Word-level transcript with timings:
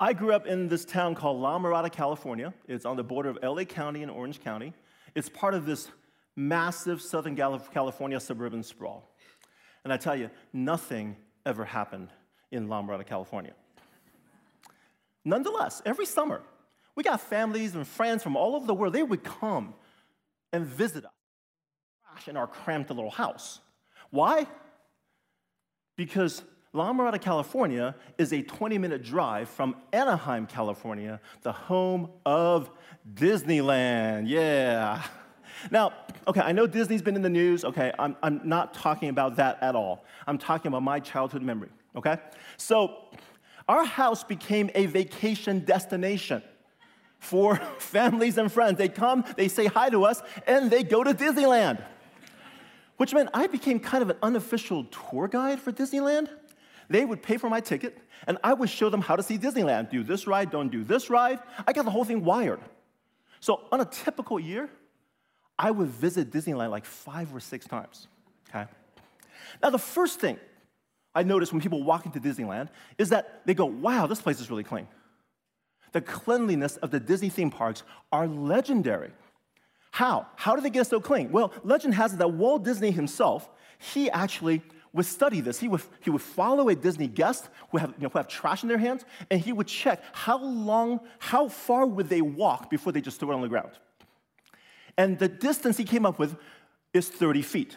I 0.00 0.12
grew 0.12 0.32
up 0.32 0.46
in 0.46 0.68
this 0.68 0.84
town 0.84 1.16
called 1.16 1.40
La 1.40 1.58
Mirada, 1.58 1.90
California. 1.90 2.54
It's 2.68 2.84
on 2.84 2.96
the 2.96 3.02
border 3.02 3.30
of 3.30 3.38
LA 3.42 3.64
County 3.64 4.02
and 4.02 4.10
Orange 4.10 4.40
County. 4.40 4.72
It's 5.16 5.28
part 5.28 5.54
of 5.54 5.66
this 5.66 5.88
massive 6.36 7.02
Southern 7.02 7.34
California 7.34 8.20
suburban 8.20 8.62
sprawl. 8.62 9.10
And 9.82 9.92
I 9.92 9.96
tell 9.96 10.14
you, 10.14 10.30
nothing 10.52 11.16
ever 11.44 11.64
happened 11.64 12.10
in 12.52 12.68
La 12.68 12.80
Mirada, 12.80 13.04
California. 13.04 13.54
Nonetheless, 15.24 15.82
every 15.84 16.06
summer, 16.06 16.42
we 16.94 17.02
got 17.02 17.20
families 17.20 17.74
and 17.74 17.86
friends 17.86 18.22
from 18.22 18.36
all 18.36 18.54
over 18.54 18.66
the 18.66 18.74
world. 18.74 18.92
They 18.92 19.02
would 19.02 19.24
come 19.24 19.74
and 20.52 20.64
visit 20.64 21.04
us 21.04 22.28
in 22.28 22.36
our 22.36 22.46
cramped 22.46 22.90
little 22.90 23.10
house. 23.10 23.60
Why? 24.10 24.46
Because 25.96 26.42
La 26.78 26.92
Mirada, 26.92 27.20
California 27.20 27.96
is 28.18 28.32
a 28.32 28.40
20 28.40 28.78
minute 28.78 29.02
drive 29.02 29.48
from 29.48 29.74
Anaheim, 29.92 30.46
California, 30.46 31.20
the 31.42 31.50
home 31.50 32.08
of 32.24 32.70
Disneyland. 33.14 34.28
Yeah. 34.28 35.02
Now, 35.72 35.92
okay, 36.28 36.40
I 36.40 36.52
know 36.52 36.68
Disney's 36.68 37.02
been 37.02 37.16
in 37.16 37.22
the 37.22 37.28
news. 37.28 37.64
Okay, 37.64 37.92
I'm, 37.98 38.14
I'm 38.22 38.40
not 38.44 38.74
talking 38.74 39.08
about 39.08 39.34
that 39.36 39.60
at 39.60 39.74
all. 39.74 40.04
I'm 40.24 40.38
talking 40.38 40.68
about 40.68 40.84
my 40.84 41.00
childhood 41.00 41.42
memory. 41.42 41.70
Okay? 41.96 42.16
So, 42.58 43.08
our 43.68 43.84
house 43.84 44.22
became 44.22 44.70
a 44.76 44.86
vacation 44.86 45.64
destination 45.64 46.44
for 47.18 47.56
families 47.78 48.38
and 48.38 48.52
friends. 48.52 48.78
They 48.78 48.88
come, 48.88 49.24
they 49.36 49.48
say 49.48 49.66
hi 49.66 49.90
to 49.90 50.04
us, 50.04 50.22
and 50.46 50.70
they 50.70 50.84
go 50.84 51.02
to 51.02 51.12
Disneyland. 51.12 51.82
Which 52.98 53.12
meant 53.12 53.30
I 53.34 53.48
became 53.48 53.80
kind 53.80 54.02
of 54.02 54.10
an 54.10 54.16
unofficial 54.22 54.84
tour 54.84 55.26
guide 55.26 55.58
for 55.58 55.72
Disneyland. 55.72 56.28
They 56.88 57.04
would 57.04 57.22
pay 57.22 57.36
for 57.36 57.50
my 57.50 57.60
ticket, 57.60 57.98
and 58.26 58.38
I 58.42 58.54
would 58.54 58.70
show 58.70 58.88
them 58.88 59.02
how 59.02 59.16
to 59.16 59.22
see 59.22 59.38
Disneyland. 59.38 59.90
Do 59.90 60.02
this 60.02 60.26
ride, 60.26 60.50
don't 60.50 60.70
do 60.70 60.84
this 60.84 61.10
ride. 61.10 61.38
I 61.66 61.72
got 61.72 61.84
the 61.84 61.90
whole 61.90 62.04
thing 62.04 62.24
wired. 62.24 62.60
So 63.40 63.60
on 63.70 63.80
a 63.80 63.84
typical 63.84 64.40
year, 64.40 64.70
I 65.58 65.70
would 65.70 65.88
visit 65.88 66.30
Disneyland 66.30 66.70
like 66.70 66.84
five 66.84 67.34
or 67.34 67.40
six 67.40 67.66
times. 67.66 68.06
Okay? 68.48 68.66
Now, 69.62 69.70
the 69.70 69.78
first 69.78 70.20
thing 70.20 70.38
I 71.14 71.22
notice 71.22 71.52
when 71.52 71.60
people 71.60 71.82
walk 71.82 72.06
into 72.06 72.20
Disneyland 72.20 72.68
is 72.96 73.10
that 73.10 73.42
they 73.44 73.54
go, 73.54 73.66
wow, 73.66 74.06
this 74.06 74.20
place 74.20 74.40
is 74.40 74.50
really 74.50 74.64
clean. 74.64 74.86
The 75.92 76.00
cleanliness 76.00 76.76
of 76.78 76.90
the 76.90 77.00
Disney 77.00 77.28
theme 77.28 77.50
parks 77.50 77.82
are 78.12 78.26
legendary. 78.26 79.10
How? 79.90 80.26
How 80.36 80.54
do 80.54 80.62
they 80.62 80.70
get 80.70 80.86
so 80.86 81.00
clean? 81.00 81.32
Well, 81.32 81.52
legend 81.64 81.94
has 81.94 82.12
it 82.12 82.18
that 82.18 82.32
Walt 82.32 82.62
Disney 82.62 82.90
himself, 82.90 83.48
he 83.78 84.10
actually 84.10 84.62
would 84.92 85.06
study 85.06 85.40
this. 85.40 85.58
He 85.58 85.68
would, 85.68 85.82
he 86.00 86.10
would 86.10 86.22
follow 86.22 86.68
a 86.68 86.74
Disney 86.74 87.08
guest 87.08 87.48
who 87.70 87.78
have, 87.78 87.90
you 87.90 88.04
know, 88.04 88.08
who 88.08 88.18
have 88.18 88.28
trash 88.28 88.62
in 88.62 88.68
their 88.68 88.78
hands, 88.78 89.04
and 89.30 89.40
he 89.40 89.52
would 89.52 89.66
check 89.66 90.02
how 90.12 90.42
long, 90.42 91.00
how 91.18 91.48
far 91.48 91.86
would 91.86 92.08
they 92.08 92.22
walk 92.22 92.70
before 92.70 92.92
they 92.92 93.00
just 93.00 93.20
threw 93.20 93.30
it 93.30 93.34
on 93.34 93.42
the 93.42 93.48
ground. 93.48 93.70
And 94.96 95.18
the 95.18 95.28
distance 95.28 95.76
he 95.76 95.84
came 95.84 96.04
up 96.04 96.18
with 96.18 96.36
is 96.92 97.08
30 97.08 97.42
feet. 97.42 97.76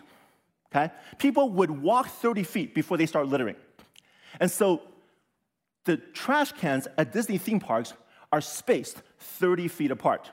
Okay? 0.73 0.91
People 1.17 1.49
would 1.49 1.69
walk 1.69 2.07
30 2.07 2.43
feet 2.43 2.73
before 2.73 2.97
they 2.97 3.05
start 3.05 3.27
littering. 3.27 3.55
And 4.39 4.49
so 4.49 4.81
the 5.83 5.97
trash 5.97 6.51
cans 6.53 6.87
at 6.97 7.11
Disney 7.11 7.37
theme 7.37 7.59
parks 7.59 7.93
are 8.31 8.41
spaced 8.41 9.01
30 9.19 9.67
feet 9.67 9.91
apart. 9.91 10.31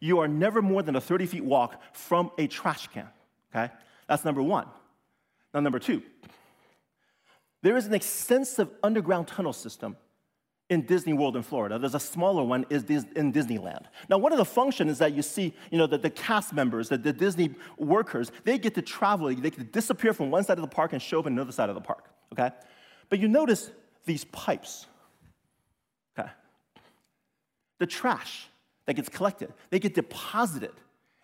You 0.00 0.20
are 0.20 0.28
never 0.28 0.62
more 0.62 0.82
than 0.82 0.96
a 0.96 1.00
30 1.00 1.26
feet 1.26 1.44
walk 1.44 1.80
from 1.92 2.30
a 2.38 2.46
trash 2.46 2.88
can. 2.88 3.08
Okay? 3.54 3.72
That's 4.08 4.24
number 4.24 4.42
one. 4.42 4.66
Now, 5.54 5.60
number 5.60 5.78
two, 5.78 6.02
there 7.62 7.76
is 7.76 7.86
an 7.86 7.94
extensive 7.94 8.68
underground 8.82 9.28
tunnel 9.28 9.52
system 9.52 9.96
in 10.72 10.82
Disney 10.82 11.12
World 11.12 11.36
in 11.36 11.42
Florida. 11.42 11.78
There's 11.78 11.94
a 11.94 12.00
smaller 12.00 12.42
one 12.42 12.64
is 12.70 12.84
in 12.84 13.32
Disneyland. 13.32 13.84
Now, 14.08 14.18
one 14.18 14.32
of 14.32 14.38
the 14.38 14.44
functions 14.44 14.92
is 14.92 14.98
that 14.98 15.12
you 15.12 15.22
see, 15.22 15.54
you 15.70 15.78
know, 15.78 15.86
the, 15.86 15.98
the 15.98 16.10
cast 16.10 16.54
members, 16.54 16.88
the, 16.88 16.96
the 16.96 17.12
Disney 17.12 17.54
workers, 17.76 18.32
they 18.44 18.58
get 18.58 18.74
to 18.76 18.82
travel, 18.82 19.32
they 19.34 19.50
can 19.50 19.68
disappear 19.70 20.14
from 20.14 20.30
one 20.30 20.44
side 20.44 20.58
of 20.58 20.62
the 20.62 20.74
park 20.74 20.94
and 20.94 21.02
show 21.02 21.20
up 21.20 21.26
in 21.26 21.34
another 21.34 21.52
side 21.52 21.68
of 21.68 21.74
the 21.74 21.80
park, 21.80 22.08
okay? 22.32 22.50
But 23.10 23.18
you 23.18 23.28
notice 23.28 23.70
these 24.06 24.24
pipes, 24.24 24.86
okay? 26.18 26.30
The 27.78 27.86
trash 27.86 28.48
that 28.86 28.94
gets 28.94 29.10
collected, 29.10 29.52
they 29.70 29.78
get 29.78 29.94
deposited 29.94 30.72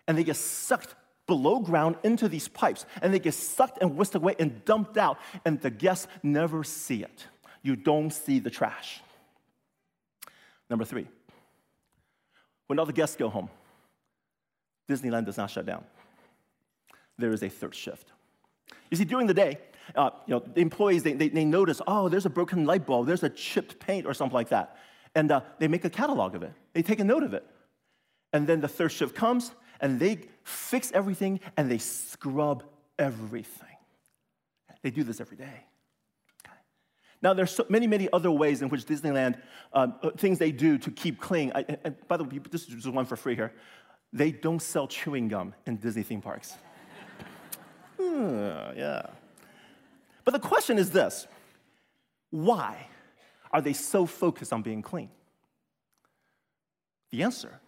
and 0.07 0.17
they 0.17 0.23
get 0.23 0.35
sucked 0.35 0.93
below 1.29 1.59
ground 1.59 1.95
into 2.03 2.27
these 2.27 2.47
pipes 2.47 2.85
and 3.01 3.13
they 3.13 3.19
get 3.19 3.35
sucked 3.35 3.77
and 3.81 3.95
whisked 3.95 4.15
away 4.15 4.35
and 4.39 4.65
dumped 4.65 4.97
out, 4.97 5.19
and 5.45 5.61
the 5.61 5.69
guests 5.69 6.07
never 6.23 6.63
see 6.63 7.03
it. 7.03 7.27
You 7.61 7.75
don't 7.75 8.11
see 8.11 8.39
the 8.39 8.49
trash. 8.49 9.01
Number 10.69 10.85
three, 10.85 11.07
when 12.67 12.79
all 12.79 12.85
the 12.85 12.93
guests 12.93 13.15
go 13.15 13.29
home, 13.29 13.49
Disneyland 14.89 15.25
does 15.25 15.37
not 15.37 15.51
shut 15.51 15.65
down. 15.65 15.83
There 17.17 17.31
is 17.31 17.43
a 17.43 17.49
third 17.49 17.75
shift. 17.75 18.11
You 18.89 18.97
see, 18.97 19.05
during 19.05 19.27
the 19.27 19.33
day, 19.33 19.59
uh, 19.95 20.09
you 20.25 20.33
know, 20.33 20.43
the 20.53 20.61
employees, 20.61 21.03
they, 21.03 21.13
they, 21.13 21.29
they, 21.29 21.45
notice, 21.45 21.79
oh, 21.85 22.09
there's 22.09 22.25
a 22.25 22.29
broken 22.29 22.65
light 22.65 22.85
bulb, 22.85 23.05
there's 23.05 23.23
a 23.23 23.29
chipped 23.29 23.79
paint 23.79 24.05
or 24.07 24.13
something 24.13 24.35
like 24.35 24.49
that. 24.49 24.77
And 25.15 25.31
uh, 25.31 25.41
they 25.59 25.67
make 25.67 25.85
a 25.85 25.89
catalog 25.89 26.35
of 26.35 26.43
it. 26.43 26.53
They 26.73 26.81
take 26.81 26.99
a 26.99 27.03
note 27.03 27.23
of 27.23 27.33
it. 27.33 27.45
And 28.33 28.47
then 28.47 28.61
the 28.61 28.67
third 28.67 28.91
shift 28.91 29.15
comes, 29.15 29.51
and 29.79 29.99
they 29.99 30.19
fix 30.43 30.91
everything 30.91 31.39
and 31.57 31.69
they 31.69 31.77
scrub 31.77 32.63
everything. 32.97 33.67
They 34.81 34.91
do 34.91 35.03
this 35.03 35.19
every 35.19 35.37
day. 35.37 35.65
Now, 37.21 37.33
there's 37.33 37.51
so 37.51 37.65
many, 37.67 37.85
many 37.85 38.07
other 38.13 38.31
ways 38.31 38.61
in 38.61 38.69
which 38.69 38.85
Disneyland, 38.85 39.41
um, 39.73 39.95
uh, 40.01 40.11
things 40.11 40.39
they 40.39 40.53
do 40.53 40.77
to 40.77 40.89
keep 40.89 41.19
clean. 41.19 41.51
I, 41.53 41.63
by 42.07 42.15
the 42.15 42.23
way, 42.23 42.39
this 42.49 42.61
is 42.61 42.67
just 42.67 42.87
one 42.87 43.05
for 43.05 43.17
free 43.17 43.35
here. 43.35 43.53
They 44.13 44.31
don't 44.31 44.61
sell 44.61 44.87
chewing 44.87 45.27
gum 45.27 45.53
in 45.67 45.75
Disney 45.75 46.03
theme 46.03 46.21
parks. 46.21 46.55
uh, 47.99 48.03
yeah. 48.75 49.07
But 50.23 50.31
the 50.31 50.39
question 50.39 50.77
is 50.77 50.91
this 50.91 51.27
why 52.29 52.87
are 53.51 53.61
they 53.61 53.73
so 53.73 54.05
focused 54.05 54.53
on 54.53 54.61
being 54.61 54.81
clean? 54.81 55.09
The 57.11 57.23
answer 57.23 57.59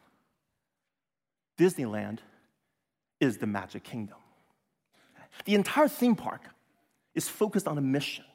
Disneyland 1.62 2.18
is 3.20 3.38
the 3.38 3.46
magic 3.46 3.84
kingdom. 3.84 4.18
The 5.46 5.54
entire 5.54 5.88
theme 5.88 6.16
park 6.16 6.42
is 7.14 7.30
focused 7.30 7.68
on 7.68 7.78
a 7.78 7.82
mission. 7.82 8.26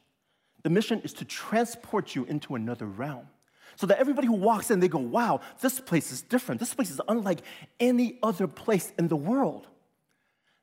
The 0.63 0.71
mission 0.71 1.01
is 1.01 1.13
to 1.15 1.25
transport 1.25 2.15
you 2.15 2.25
into 2.27 2.55
another 2.55 2.87
realm. 2.87 3.27
So 3.75 3.87
that 3.89 3.99
everybody 3.99 4.29
who 4.29 4.35
walks 4.35 4.71
in, 4.71 4.79
they 4.79 4.87
go, 4.87 5.01
wow, 5.01 5.41
this 5.61 5.81
place 5.81 6.13
is 6.13 6.23
different. 6.23 6.61
This 6.61 6.73
place 6.73 6.89
is 6.89 7.01
unlike 7.09 7.41
any 7.81 8.19
other 8.23 8.47
place 8.47 8.93
in 8.97 9.09
the 9.09 9.17
world. 9.17 9.67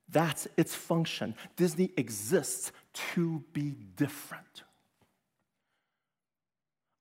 That's 0.07 0.47
its 0.55 0.73
function. 0.73 1.35
Disney 1.57 1.91
exists 1.97 2.71
to 3.13 3.43
be 3.51 3.75
different. 3.97 4.63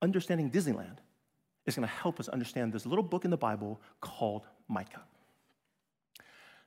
Understanding 0.02 0.50
Disneyland 0.50 0.98
is 1.66 1.76
going 1.76 1.86
to 1.86 1.94
help 1.94 2.18
us 2.18 2.28
understand 2.28 2.72
this 2.72 2.84
little 2.84 3.04
book 3.04 3.24
in 3.24 3.30
the 3.30 3.36
Bible 3.36 3.80
called 4.00 4.42
Micah. 4.68 5.02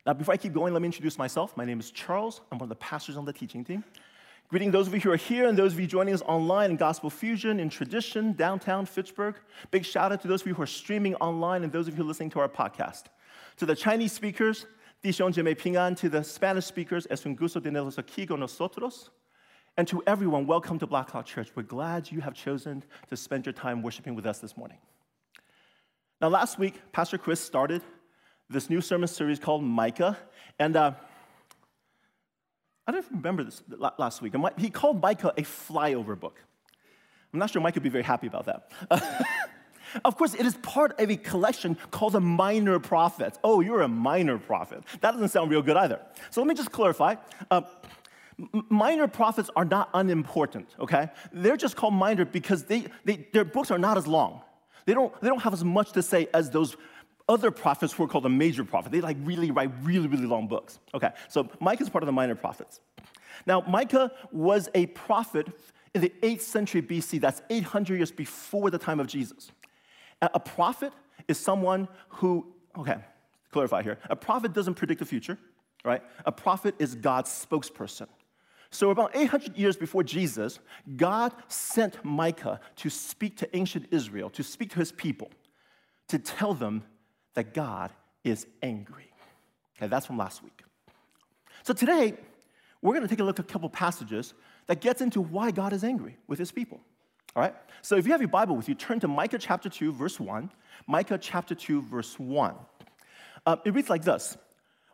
Now, 0.06 0.14
before 0.14 0.36
I 0.36 0.38
keep 0.38 0.54
going, 0.54 0.72
let 0.72 0.84
me 0.84 0.86
introduce 0.86 1.18
myself. 1.18 1.58
My 1.58 1.66
name 1.66 1.80
is 1.80 1.90
Charles. 1.90 2.42
I'm 2.52 2.60
one 2.60 2.66
of 2.66 2.70
the 2.70 2.76
pastors 2.76 3.18
on 3.18 3.26
the 3.26 3.34
teaching 3.34 3.64
team. 3.64 3.84
Greeting 4.50 4.70
those 4.70 4.86
of 4.86 4.94
you 4.94 5.00
who 5.00 5.12
are 5.12 5.16
here 5.16 5.48
and 5.48 5.58
those 5.58 5.74
of 5.74 5.80
you 5.80 5.88
joining 5.88 6.14
us 6.14 6.22
online 6.28 6.70
in 6.70 6.78
Gospel 6.78 7.10
Fusion, 7.10 7.60
in 7.60 7.70
Tradition, 7.70 8.34
downtown 8.34 8.86
Fitchburg. 8.86 9.36
Big 9.72 9.84
shout 9.84 10.12
out 10.12 10.22
to 10.22 10.28
those 10.28 10.42
of 10.42 10.48
you 10.48 10.54
who 10.54 10.62
are 10.62 10.68
streaming 10.68 11.16
online 11.16 11.64
and 11.64 11.72
those 11.72 11.88
of 11.88 11.98
you 11.98 12.04
listening 12.04 12.30
to 12.30 12.40
our 12.40 12.48
podcast. 12.48 13.06
To 13.58 13.66
the 13.66 13.76
Chinese 13.76 14.12
speakers, 14.12 14.68
Dishon 15.04 15.34
Jeme 15.34 15.56
Pingan, 15.58 15.98
to 15.98 16.08
the 16.08 16.24
Spanish 16.24 16.66
speakers, 16.66 17.08
es 17.10 17.26
un 17.26 17.34
gusto 17.34 17.60
tenerlos 17.60 17.98
aquí 17.98 18.28
con 18.28 18.42
nosotros. 18.42 19.10
And 19.76 19.88
to 19.88 20.04
everyone, 20.06 20.46
welcome 20.46 20.78
to 20.78 20.86
Blackhawk 20.86 21.26
Church. 21.26 21.50
We're 21.56 21.64
glad 21.64 22.12
you 22.12 22.22
have 22.22 22.36
chosen 22.36 22.84
to 23.10 23.18
spend 23.18 23.48
your 23.48 23.54
time 23.54 23.82
worshiping 23.82 24.14
with 24.14 24.28
us 24.28 24.38
this 24.38 24.56
morning. 24.56 24.78
Now, 26.22 26.30
last 26.30 26.60
week, 26.60 26.80
Pastor 26.92 27.18
Chris 27.18 27.40
started 27.40 27.82
this 28.50 28.70
new 28.70 28.82
sermon 28.82 29.08
series 29.08 29.40
called 29.40 29.64
Micah. 29.64 30.18
And 30.60 30.76
uh, 30.76 30.94
I 32.88 32.92
don't 32.92 33.06
remember 33.12 33.44
this 33.44 33.64
last 33.98 34.22
week. 34.22 34.34
He 34.58 34.70
called 34.70 35.02
Micah 35.02 35.34
a 35.38 35.42
flyover 35.42 36.20
book. 36.20 36.40
I'm 37.34 37.40
not 37.40 37.50
sure 37.50 37.62
Mike 37.62 37.76
would 37.76 37.84
be 37.84 37.90
very 37.90 38.04
happy 38.04 38.28
about 38.28 38.46
that. 38.46 38.72
of 40.06 40.16
course, 40.16 40.34
it 40.36 40.46
is 40.46 40.56
part 40.58 40.98
of 41.00 41.10
a 41.10 41.18
collection 41.18 41.76
called 41.92 42.14
the 42.14 42.22
Minor 42.22 42.80
Prophets. 42.80 43.38
Oh, 43.44 43.60
you're 43.60 43.82
a 43.82 43.90
minor 43.90 44.38
prophet. 44.38 44.84
That 45.02 45.12
doesn't 45.12 45.30
sound 45.30 45.52
real 45.52 45.62
good 45.62 45.76
either. 45.76 46.00
So 46.30 46.40
let 46.40 46.48
me 46.48 46.56
just 46.56 46.72
clarify. 46.72 47.16
Uh, 47.52 47.64
minor 48.70 49.08
prophets 49.08 49.50
are 49.56 49.66
not 49.66 49.90
unimportant, 49.94 50.70
okay? 50.80 51.10
They're 51.34 51.58
just 51.58 51.76
called 51.76 51.94
minor 51.94 52.24
because 52.24 52.64
they, 52.64 52.86
they, 53.04 53.28
their 53.34 53.46
books 53.46 53.72
are 53.72 53.80
not 53.80 53.98
as 53.98 54.08
long. 54.08 54.42
They 54.86 54.94
don't, 54.94 55.20
they 55.20 55.28
don't 55.28 55.42
have 55.42 55.54
as 55.54 55.64
much 55.64 55.92
to 55.94 56.04
say 56.04 56.28
as 56.34 56.52
those 56.52 56.78
other 57.28 57.52
prophets 57.52 57.94
who 57.94 58.04
are 58.04 58.08
called 58.08 58.24
the 58.24 58.30
major 58.30 58.64
prophet. 58.64 58.92
They 58.92 59.02
like 59.02 59.18
really 59.22 59.52
write 59.52 59.72
really, 59.82 60.08
really 60.08 60.26
long 60.26 60.48
books. 60.48 60.80
Okay, 60.94 61.10
so 61.28 61.50
Micah 61.60 61.84
is 61.84 61.90
part 61.90 62.04
of 62.04 62.08
the 62.08 62.12
minor 62.14 62.36
prophets. 62.36 62.80
Now, 63.46 63.62
Micah 63.62 64.12
was 64.32 64.70
a 64.76 64.86
prophet 64.88 65.48
in 65.94 66.02
the 66.02 66.14
8th 66.22 66.42
century 66.42 66.82
BC. 66.82 67.20
That's 67.20 67.42
800 67.50 67.96
years 67.96 68.12
before 68.12 68.70
the 68.70 68.78
time 68.78 69.00
of 69.00 69.08
Jesus. 69.08 69.52
A 70.22 70.40
prophet 70.40 70.94
is 71.28 71.40
someone 71.40 71.88
who, 72.10 72.54
okay, 72.78 72.98
clarify 73.52 73.82
here. 73.82 73.98
A 74.10 74.16
prophet 74.16 74.54
doesn't 74.54 74.76
predict 74.76 75.00
the 75.00 75.06
future, 75.06 75.38
right? 75.84 76.02
A 76.26 76.32
prophet 76.32 76.76
is 76.80 76.96
God's 76.96 77.30
spokesperson. 77.30 78.08
So, 78.72 78.90
about 78.90 79.16
800 79.16 79.58
years 79.58 79.78
before 79.78 80.04
Jesus, 80.04 80.60
God 80.98 81.34
sent 81.48 82.04
Micah 82.04 82.60
to 82.78 82.90
speak 82.90 83.38
to 83.38 83.56
ancient 83.56 83.88
Israel, 83.92 84.30
to 84.32 84.44
speak 84.44 84.72
to 84.72 84.80
his 84.80 84.92
people, 84.92 85.32
to 86.10 86.20
tell 86.20 86.54
them 86.54 86.84
that 87.36 87.54
God 87.54 87.92
is 88.24 88.48
angry. 88.62 89.12
Okay, 89.78 89.88
that's 89.88 90.06
from 90.06 90.18
last 90.18 90.44
week. 90.44 90.64
So, 91.64 91.74
today, 91.74 92.14
we're 92.82 92.94
going 92.94 93.04
to 93.04 93.08
take 93.08 93.20
a 93.20 93.24
look 93.24 93.40
at 93.40 93.46
a 93.46 93.48
couple 93.48 93.70
passages 93.70 94.34
that 94.68 94.82
gets 94.82 95.02
into 95.02 95.22
why 95.22 95.52
God 95.52 95.74
is 95.74 95.84
angry 95.84 96.18
with 96.28 96.40
his 96.40 96.52
people. 96.52 96.80
All 97.36 97.44
right? 97.44 97.56
So, 97.82 97.96
if 97.96 98.06
you 98.06 98.12
have 98.12 98.22
your 98.22 98.30
Bible 98.30 98.56
with 98.56 98.68
you, 98.68 98.76
turn 98.76 99.00
to 99.02 99.08
Micah 99.08 99.38
chapter 99.38 99.70
2, 99.70 99.94
verse 99.94 100.20
1. 100.20 100.52
Micah 100.88 101.18
chapter 101.18 101.56
2, 101.56 101.82
verse 101.84 102.18
1. 102.20 102.56
Uh, 103.46 103.58
it 103.64 103.74
reads 103.74 103.90
like 103.90 104.04
this 104.04 104.38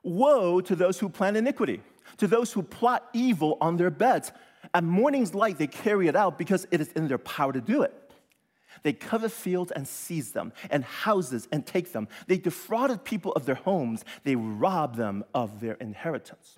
Woe 0.04 0.62
to 0.62 0.76
those 0.76 1.00
who 1.00 1.10
plan 1.10 1.36
iniquity 1.36 1.82
to 2.18 2.28
those 2.28 2.52
who 2.52 2.64
plot 2.64 3.08
evil 3.14 3.58
on 3.62 3.78
their 3.78 3.90
beds. 3.90 4.32
At 4.74 4.84
morning's 4.84 5.34
light, 5.34 5.58
they 5.58 5.68
carry 5.68 6.08
it 6.08 6.16
out 6.16 6.38
because 6.38 6.68
it 6.72 6.82
is 6.82 6.92
in 6.94 7.08
their 7.08 7.18
power 7.18 7.52
to 7.52 7.62
do 7.62 7.82
it. 7.82 7.94
They 8.84 8.94
covet 8.94 9.32
fields 9.32 9.72
and 9.72 9.88
seize 9.88 10.32
them, 10.32 10.54
and 10.70 10.84
houses 10.84 11.48
and 11.52 11.66
take 11.66 11.92
them. 11.92 12.08
They 12.28 12.38
defrauded 12.38 13.04
people 13.04 13.32
of 13.34 13.46
their 13.46 13.56
homes. 13.56 14.04
They 14.24 14.36
robbed 14.36 14.96
them 14.96 15.24
of 15.34 15.60
their 15.60 15.74
inheritance. 15.74 16.58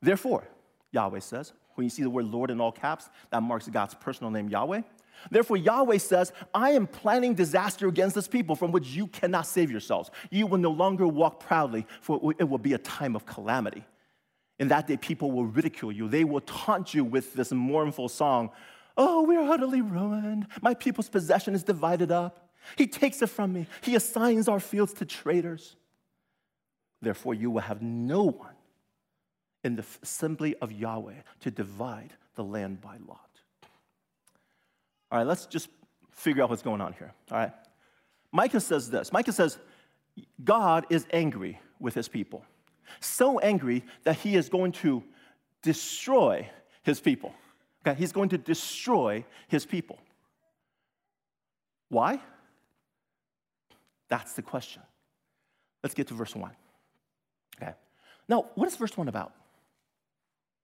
Therefore, 0.00 0.46
Yahweh 0.92 1.20
says, 1.20 1.52
when 1.74 1.84
you 1.84 1.90
see 1.90 2.02
the 2.02 2.10
word 2.10 2.26
Lord 2.26 2.50
in 2.50 2.60
all 2.60 2.72
caps, 2.72 3.08
that 3.30 3.42
marks 3.42 3.66
God's 3.68 3.94
personal 3.94 4.30
name, 4.30 4.48
Yahweh. 4.48 4.82
Therefore, 5.30 5.56
Yahweh 5.56 5.98
says, 5.98 6.32
I 6.52 6.70
am 6.70 6.86
planning 6.86 7.34
disaster 7.34 7.88
against 7.88 8.14
this 8.14 8.28
people 8.28 8.54
from 8.54 8.72
which 8.72 8.88
you 8.88 9.06
cannot 9.06 9.46
save 9.46 9.70
yourselves. 9.70 10.10
You 10.30 10.46
will 10.46 10.58
no 10.58 10.70
longer 10.70 11.06
walk 11.06 11.40
proudly, 11.40 11.86
for 12.00 12.34
it 12.38 12.44
will 12.44 12.58
be 12.58 12.74
a 12.74 12.78
time 12.78 13.16
of 13.16 13.24
calamity. 13.24 13.84
In 14.58 14.68
that 14.68 14.86
day, 14.86 14.96
people 14.96 15.32
will 15.32 15.46
ridicule 15.46 15.90
you. 15.90 16.08
They 16.08 16.24
will 16.24 16.40
taunt 16.40 16.94
you 16.94 17.04
with 17.04 17.34
this 17.34 17.52
mournful 17.52 18.08
song 18.08 18.50
Oh, 18.96 19.22
we 19.22 19.36
are 19.36 19.50
utterly 19.50 19.80
ruined. 19.80 20.46
My 20.62 20.74
people's 20.74 21.08
possession 21.08 21.54
is 21.54 21.62
divided 21.62 22.12
up. 22.12 22.50
He 22.76 22.86
takes 22.86 23.20
it 23.22 23.26
from 23.26 23.52
me. 23.52 23.66
He 23.82 23.94
assigns 23.96 24.48
our 24.48 24.60
fields 24.60 24.92
to 24.94 25.04
traitors. 25.04 25.76
Therefore, 27.02 27.34
you 27.34 27.50
will 27.50 27.60
have 27.60 27.82
no 27.82 28.24
one 28.24 28.54
in 29.62 29.76
the 29.76 29.84
assembly 30.02 30.54
of 30.60 30.72
Yahweh 30.72 31.22
to 31.40 31.50
divide 31.50 32.14
the 32.36 32.44
land 32.44 32.80
by 32.80 32.96
lot. 33.06 33.20
All 35.10 35.18
right, 35.18 35.26
let's 35.26 35.46
just 35.46 35.68
figure 36.12 36.42
out 36.42 36.50
what's 36.50 36.62
going 36.62 36.80
on 36.80 36.92
here. 36.94 37.12
All 37.30 37.38
right. 37.38 37.52
Micah 38.32 38.60
says 38.60 38.90
this 38.90 39.12
Micah 39.12 39.32
says, 39.32 39.58
God 40.42 40.86
is 40.90 41.06
angry 41.12 41.60
with 41.80 41.94
his 41.94 42.08
people. 42.08 42.44
So 43.00 43.38
angry 43.38 43.84
that 44.04 44.16
he 44.16 44.36
is 44.36 44.48
going 44.48 44.72
to 44.72 45.02
destroy 45.62 46.48
his 46.82 47.00
people. 47.00 47.34
Okay, 47.86 47.98
he's 47.98 48.12
going 48.12 48.30
to 48.30 48.38
destroy 48.38 49.24
his 49.48 49.66
people. 49.66 49.98
Why? 51.88 52.20
That's 54.08 54.32
the 54.34 54.42
question. 54.42 54.82
Let's 55.82 55.94
get 55.94 56.08
to 56.08 56.14
verse 56.14 56.34
1. 56.34 56.50
Okay. 57.62 57.72
Now, 58.28 58.46
what 58.54 58.68
is 58.68 58.76
verse 58.76 58.96
1 58.96 59.08
about? 59.08 59.32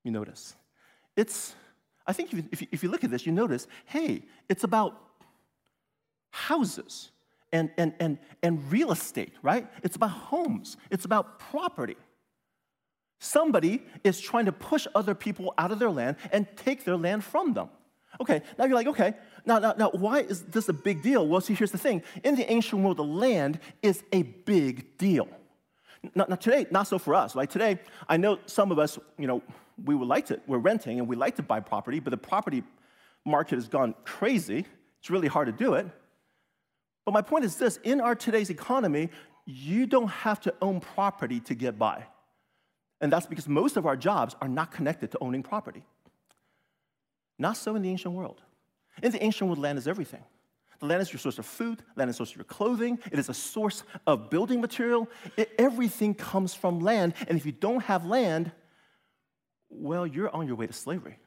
You 0.03 0.11
notice. 0.11 0.57
It's 1.17 1.55
I 2.07 2.13
think 2.13 2.33
if 2.51 2.61
you, 2.61 2.69
if 2.73 2.83
you 2.83 2.91
look 2.91 3.05
at 3.05 3.11
this, 3.11 3.27
you 3.27 3.33
notice 3.33 3.67
hey, 3.85 4.23
it's 4.49 4.65
about 4.65 4.97
houses 6.31 7.11
and, 7.53 7.71
and, 7.77 7.95
and, 8.01 8.19
and 8.43 8.71
real 8.71 8.93
estate, 8.93 9.33
right? 9.43 9.67
It's 9.83 9.97
about 9.97 10.11
homes, 10.11 10.77
it's 10.91 11.05
about 11.05 11.39
property. 11.39 11.97
Somebody 13.21 13.83
is 14.03 14.19
trying 14.19 14.47
to 14.47 14.53
push 14.53 14.87
other 14.95 15.15
people 15.15 15.53
out 15.59 15.71
of 15.71 15.79
their 15.79 15.91
land 15.91 16.17
and 16.33 16.47
take 16.57 16.85
their 16.85 16.97
land 16.97 17.23
from 17.23 17.53
them. 17.53 17.69
Okay, 18.19 18.43
now 18.59 18.65
you're 18.65 18.75
like, 18.75 18.87
okay, 18.87 19.15
now, 19.45 19.59
now, 19.59 19.75
now 19.77 19.91
why 19.91 20.21
is 20.21 20.43
this 20.45 20.71
a 20.71 20.73
big 20.73 21.03
deal? 21.03 21.29
Well, 21.29 21.43
see, 21.43 21.55
here's 21.55 21.71
the 21.71 21.79
thing. 21.79 22.03
In 22.25 22.35
the 22.35 22.51
ancient 22.51 22.83
world, 22.83 22.97
the 22.97 23.05
land 23.05 23.61
is 23.83 24.03
a 24.13 24.23
big 24.23 24.97
deal. 24.97 25.29
Now 26.15 26.25
today, 26.25 26.67
not 26.71 26.89
so 26.89 26.99
for 26.99 27.15
us, 27.15 27.37
right? 27.37 27.49
Today, 27.49 27.79
I 28.09 28.17
know 28.17 28.39
some 28.47 28.73
of 28.73 28.79
us, 28.79 28.99
you 29.19 29.27
know, 29.27 29.43
we 29.85 29.95
would 29.95 30.09
like 30.09 30.27
to, 30.27 30.41
we're 30.47 30.59
renting 30.59 30.99
and 30.99 31.07
we 31.07 31.15
like 31.15 31.37
to 31.37 31.43
buy 31.43 31.61
property, 31.61 32.01
but 32.01 32.11
the 32.11 32.17
property 32.17 32.63
market 33.27 33.57
has 33.57 33.69
gone 33.69 33.95
crazy. 34.05 34.65
It's 34.99 35.11
really 35.11 35.29
hard 35.29 35.47
to 35.47 35.53
do 35.53 35.75
it. 35.75 35.87
But 37.05 37.13
my 37.13 37.21
point 37.21 37.45
is 37.45 37.57
this 37.57 37.79
in 37.85 38.01
our 38.01 38.15
today's 38.15 38.49
economy, 38.49 39.11
you 39.45 39.87
don't 39.87 40.09
have 40.09 40.41
to 40.43 40.55
own 40.63 40.81
property 40.81 41.41
to 41.41 41.55
get 41.55 41.79
by. 41.79 42.07
And 43.01 43.13
that's 43.13 43.27
because 43.27 43.49
most 43.49 43.77
of 43.77 43.87
our 43.87 43.97
jobs 43.97 44.37
are 44.41 44.49
not 44.49 44.71
connected 44.71 45.11
to 45.13 45.19
owning 45.21 45.43
property. 45.43 45.85
Not 47.39 47.57
so 47.57 47.75
in 47.75 47.83
the 47.83 47.91
ancient 47.91 48.15
world. 48.15 48.43
In 49.03 49.13
the 49.13 49.23
ancient 49.23 49.49
world, 49.49 49.59
land 49.59 49.79
is 49.79 49.89
everything. 49.89 50.23
The 50.81 50.87
land 50.87 51.03
is 51.03 51.13
your 51.13 51.21
source 51.21 51.39
of 51.39 51.45
food, 51.45 51.83
land 51.95 52.09
is 52.09 52.17
source 52.17 52.31
of 52.31 52.37
your 52.37 52.45
clothing, 52.45 52.99
it 53.13 53.19
is 53.19 53.29
a 53.29 53.35
source 53.35 53.83
of 54.07 54.31
building 54.31 54.63
material. 54.63 55.09
It, 55.37 55.53
everything 55.59 56.15
comes 56.15 56.55
from 56.55 56.81
land. 56.81 57.15
And 57.29 57.37
if 57.37 57.45
you 57.45 57.53
don't 57.53 57.83
have 57.85 58.07
land, 58.07 58.51
well, 59.69 60.07
you're 60.07 60.35
on 60.35 60.47
your 60.47 60.57
way 60.57 60.67
to 60.67 60.73
slavery. 60.73 61.19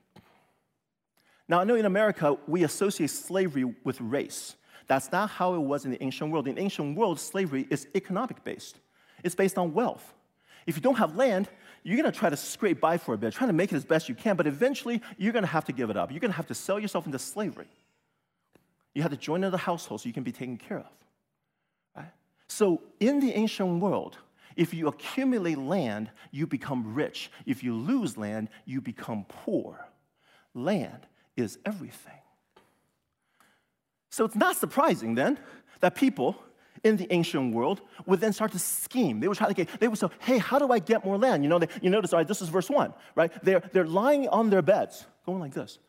Now, 1.48 1.60
I 1.60 1.66
know 1.66 1.76
in 1.76 1.86
America, 1.86 2.38
we 2.48 2.64
associate 2.64 3.12
slavery 3.12 3.64
with 3.84 4.02
race. 4.02 4.56
That's 4.88 5.12
not 5.12 5.30
how 5.30 5.54
it 5.54 5.60
was 5.60 5.86
in 5.86 5.92
the 5.92 6.02
ancient 6.04 6.32
world. 6.32 6.48
In 6.48 6.56
the 6.56 6.62
ancient 6.62 6.98
world, 6.98 7.20
slavery 7.20 7.68
is 7.70 7.88
economic 7.96 8.44
based, 8.44 8.80
it's 9.24 9.36
based 9.36 9.58
on 9.58 9.74
wealth. 9.74 10.14
If 10.66 10.78
you 10.78 10.82
don't 10.82 10.98
have 10.98 11.16
land, 11.16 11.50
you're 11.84 11.98
gonna 11.98 12.12
try 12.12 12.30
to 12.30 12.38
scrape 12.38 12.80
by 12.80 12.98
for 12.98 13.14
a 13.14 13.18
bit, 13.18 13.34
trying 13.34 13.50
to 13.50 13.54
make 13.54 13.72
it 13.72 13.76
as 13.76 13.86
best 13.86 14.10
you 14.10 14.16
can, 14.16 14.36
but 14.36 14.48
eventually 14.48 15.02
you're 15.18 15.34
gonna 15.34 15.48
have 15.48 15.66
to 15.66 15.72
give 15.72 15.90
it 15.90 15.98
up. 15.98 16.12
You're 16.12 16.20
gonna 16.20 16.34
have 16.34 16.48
to 16.48 16.56
sell 16.56 16.80
yourself 16.80 17.06
into 17.06 17.20
slavery. 17.20 17.68
You 18.94 19.02
have 19.02 19.12
to 19.12 19.18
join 19.18 19.44
another 19.44 19.58
household 19.58 20.02
so 20.02 20.08
you 20.08 20.14
can 20.14 20.24
be 20.24 20.32
taken 20.32 20.58
care 20.58 20.80
of. 20.80 20.92
Right? 21.96 22.12
So, 22.48 22.82
in 23.00 23.20
the 23.20 23.34
ancient 23.34 23.82
world, 23.82 24.18
if 24.56 24.74
you 24.74 24.88
accumulate 24.88 25.58
land, 25.58 26.12
you 26.32 26.46
become 26.48 26.94
rich. 26.94 27.32
If 27.46 27.64
you 27.64 27.76
lose 27.76 28.18
land, 28.18 28.50
you 28.66 28.82
become 28.82 29.26
poor. 29.28 29.84
Land 30.54 31.08
is 31.36 31.58
everything. 31.66 32.14
So 34.10 34.26
it's 34.26 34.36
not 34.36 34.56
surprising 34.56 35.16
then 35.16 35.40
that 35.80 35.96
people 35.96 36.36
in 36.84 36.98
the 36.98 37.12
ancient 37.14 37.54
world 37.54 37.82
would 38.06 38.20
then 38.20 38.34
start 38.34 38.52
to 38.52 38.60
scheme. 38.60 39.20
They 39.20 39.28
would 39.28 39.38
try 39.38 39.48
to 39.48 39.54
get, 39.54 39.70
they 39.80 39.88
would 39.88 39.98
say, 39.98 40.08
hey, 40.20 40.38
how 40.38 40.60
do 40.60 40.72
I 40.72 40.80
get 40.80 41.06
more 41.06 41.18
land? 41.18 41.44
You 41.44 41.50
know, 41.50 41.60
they, 41.60 41.68
you 41.82 41.90
notice, 41.90 42.14
all 42.14 42.20
right, 42.20 42.28
this 42.28 42.42
is 42.42 42.50
verse 42.50 42.70
one, 42.70 42.94
right? 43.16 43.32
They're, 43.44 43.64
they're 43.72 43.88
lying 43.88 44.28
on 44.28 44.50
their 44.50 44.62
beds, 44.62 45.06
going 45.26 45.40
like 45.40 45.54
this. 45.54 45.80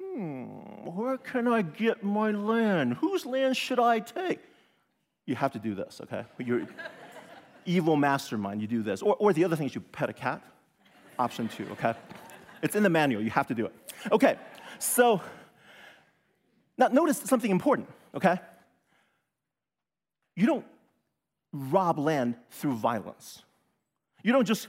Hmm, 0.00 0.44
where 0.84 1.18
can 1.18 1.48
I 1.48 1.62
get 1.62 2.02
my 2.02 2.30
land? 2.30 2.94
Whose 2.94 3.26
land 3.26 3.56
should 3.56 3.80
I 3.80 3.98
take? 3.98 4.40
You 5.26 5.34
have 5.34 5.52
to 5.52 5.58
do 5.58 5.74
this, 5.74 6.00
okay? 6.04 6.24
You're, 6.38 6.66
evil 7.66 7.96
mastermind, 7.96 8.60
you 8.62 8.68
do 8.68 8.82
this. 8.82 9.02
Or, 9.02 9.16
or 9.16 9.32
the 9.32 9.44
other 9.44 9.56
thing 9.56 9.66
is 9.66 9.74
you 9.74 9.80
pet 9.80 10.08
a 10.08 10.12
cat. 10.12 10.42
Option 11.18 11.48
two, 11.48 11.66
okay? 11.72 11.94
It's 12.62 12.76
in 12.76 12.84
the 12.84 12.90
manual, 12.90 13.22
you 13.22 13.30
have 13.30 13.48
to 13.48 13.54
do 13.54 13.66
it. 13.66 13.74
Okay, 14.12 14.36
so 14.78 15.20
now 16.76 16.86
notice 16.88 17.18
something 17.18 17.50
important, 17.50 17.88
okay? 18.14 18.38
You 20.38 20.46
don't 20.46 20.64
rob 21.52 21.98
land 21.98 22.36
through 22.50 22.74
violence. 22.74 23.42
You 24.22 24.32
don't 24.32 24.44
just 24.44 24.68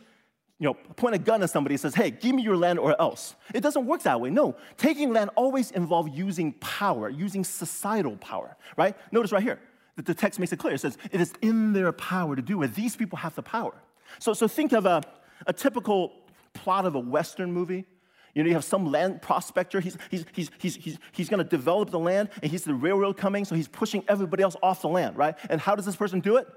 you 0.58 0.66
know, 0.66 0.74
point 0.74 1.14
a 1.14 1.20
gun 1.20 1.44
at 1.44 1.52
somebody 1.52 1.76
and 1.76 1.80
says, 1.80 1.94
hey, 1.94 2.10
give 2.10 2.34
me 2.34 2.42
your 2.42 2.58
land 2.58 2.80
or 2.80 3.00
else. 3.00 3.36
It 3.54 3.62
doesn't 3.62 3.86
work 3.86 4.02
that 4.02 4.20
way. 4.20 4.32
No, 4.32 4.56
taking 4.78 5.14
land 5.14 5.30
always 5.36 5.70
involves 5.70 6.10
using 6.18 6.54
power, 6.54 7.08
using 7.08 7.44
societal 7.44 8.18
power, 8.18 8.58
right? 8.78 8.98
Notice 9.12 9.32
right 9.32 9.44
here 9.44 9.60
that 9.96 10.08
the 10.08 10.16
text 10.16 10.40
makes 10.40 10.52
it 10.52 10.58
clear. 10.58 10.74
It 10.74 10.80
says, 10.80 10.98
it 11.12 11.22
is 11.22 11.34
in 11.44 11.72
their 11.72 11.92
power 11.92 12.36
to 12.36 12.42
do 12.42 12.64
it. 12.64 12.74
These 12.74 12.96
people 12.96 13.20
have 13.20 13.36
the 13.36 13.44
power. 13.44 13.76
So, 14.18 14.34
so 14.34 14.48
think 14.48 14.74
of 14.74 14.88
a, 14.88 15.04
a 15.46 15.54
typical 15.54 16.14
plot 16.54 16.88
of 16.88 16.96
a 16.96 17.00
Western 17.00 17.54
movie. 17.54 17.86
You 18.34 18.44
know, 18.44 18.48
you 18.48 18.54
have 18.54 18.64
some 18.64 18.92
land 18.92 19.22
prospector, 19.22 19.80
he's, 19.80 19.98
he's, 20.12 20.26
he's, 20.34 20.52
he's, 20.60 20.76
he's, 20.76 20.98
he's 21.12 21.30
going 21.30 21.44
to 21.44 21.50
develop 21.50 21.90
the 21.90 22.00
land, 22.00 22.30
and 22.42 22.52
he's 22.52 22.64
the 22.64 22.74
railroad 22.74 23.18
coming, 23.18 23.46
so 23.46 23.56
he's 23.56 23.68
pushing 23.68 24.04
everybody 24.08 24.44
else 24.44 24.56
off 24.62 24.82
the 24.82 24.88
land, 24.88 25.18
right? 25.18 25.36
And 25.50 25.60
how 25.60 25.76
does 25.76 25.86
this 25.86 25.96
person 25.96 26.20
do 26.20 26.38
it? 26.38 26.48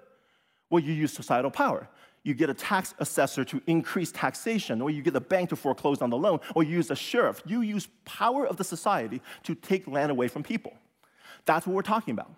Well, 0.71 0.83
you 0.83 0.93
use 0.93 1.13
societal 1.13 1.51
power. 1.51 1.89
You 2.25 2.35
get 2.35 2.51
a 2.51 2.55
tax 2.55 2.95
assessor 2.99 3.45
to 3.47 3.61
increase 3.67 4.13
taxation, 4.13 4.81
or 4.81 4.91
you 4.91 5.03
get 5.03 5.17
a 5.17 5.21
bank 5.21 5.49
to 5.51 5.57
foreclose 5.57 6.01
on 6.01 6.11
the 6.11 6.17
loan, 6.17 6.41
or 6.55 6.63
you 6.63 6.77
use 6.77 6.91
a 6.91 6.97
sheriff. 6.97 7.43
You 7.47 7.63
use 7.63 7.89
power 8.05 8.47
of 8.47 8.57
the 8.57 8.65
society 8.65 9.21
to 9.45 9.55
take 9.55 9.89
land 9.89 10.11
away 10.11 10.29
from 10.29 10.43
people. 10.43 10.73
That's 11.45 11.67
what 11.67 11.75
we're 11.75 11.83
talking 11.83 12.13
about. 12.13 12.31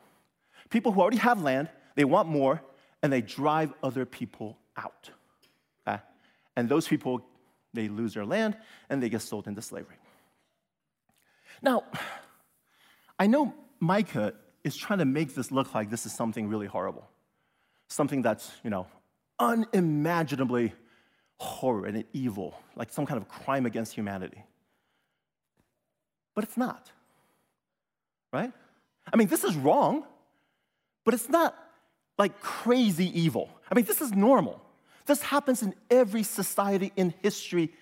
People 0.71 0.93
who 0.93 1.01
already 1.01 1.19
have 1.19 1.43
land, 1.43 1.69
they 1.97 2.05
want 2.05 2.29
more, 2.29 2.63
and 3.03 3.13
they 3.13 3.21
drive 3.21 3.75
other 3.83 4.07
people 4.07 4.57
out. 4.77 5.11
Okay? 5.87 6.01
And 6.57 6.69
those 6.69 6.89
people 6.89 7.21
They 7.75 7.89
lose 7.89 8.15
their 8.15 8.25
land 8.25 8.57
and 8.89 9.03
they 9.03 9.09
get 9.09 9.21
sold 9.21 9.47
into 9.47 9.61
slavery. 9.61 9.97
Now, 11.61 11.85
I 13.19 13.27
know 13.27 13.55
Micah 13.81 14.35
is 14.63 14.77
trying 14.77 15.01
to 15.01 15.05
make 15.05 15.35
this 15.35 15.51
look 15.51 15.75
like 15.75 15.91
this 15.91 16.07
is 16.07 16.13
something 16.13 16.49
really 16.49 16.67
horrible, 16.67 17.07
something 17.89 18.23
that's, 18.23 18.51
you 18.63 18.71
know, 18.71 18.87
unimaginably 19.39 20.73
horrid 21.39 21.95
and 21.95 22.05
evil, 22.13 22.59
like 22.77 22.91
some 22.91 23.05
kind 23.05 23.21
of 23.21 23.29
crime 23.29 23.67
against 23.67 23.93
humanity. 23.95 24.43
But 26.35 26.45
it's 26.45 26.57
not, 26.57 26.91
right? 28.33 28.53
I 29.13 29.17
mean, 29.17 29.29
this 29.29 29.45
is 29.45 29.55
wrong, 29.57 30.05
but 31.05 31.15
it's 31.15 31.29
not 31.29 31.57
like 32.19 32.41
crazy 32.41 33.21
evil. 33.21 33.51
I 33.71 33.75
mean, 33.75 33.85
this 33.85 34.01
is 34.01 34.13
normal. 34.13 34.64
This 35.07 35.23
happens 35.23 35.63
in 35.63 35.75
every 35.91 36.23
society 36.23 36.93
in 36.97 37.15
history 37.23 37.73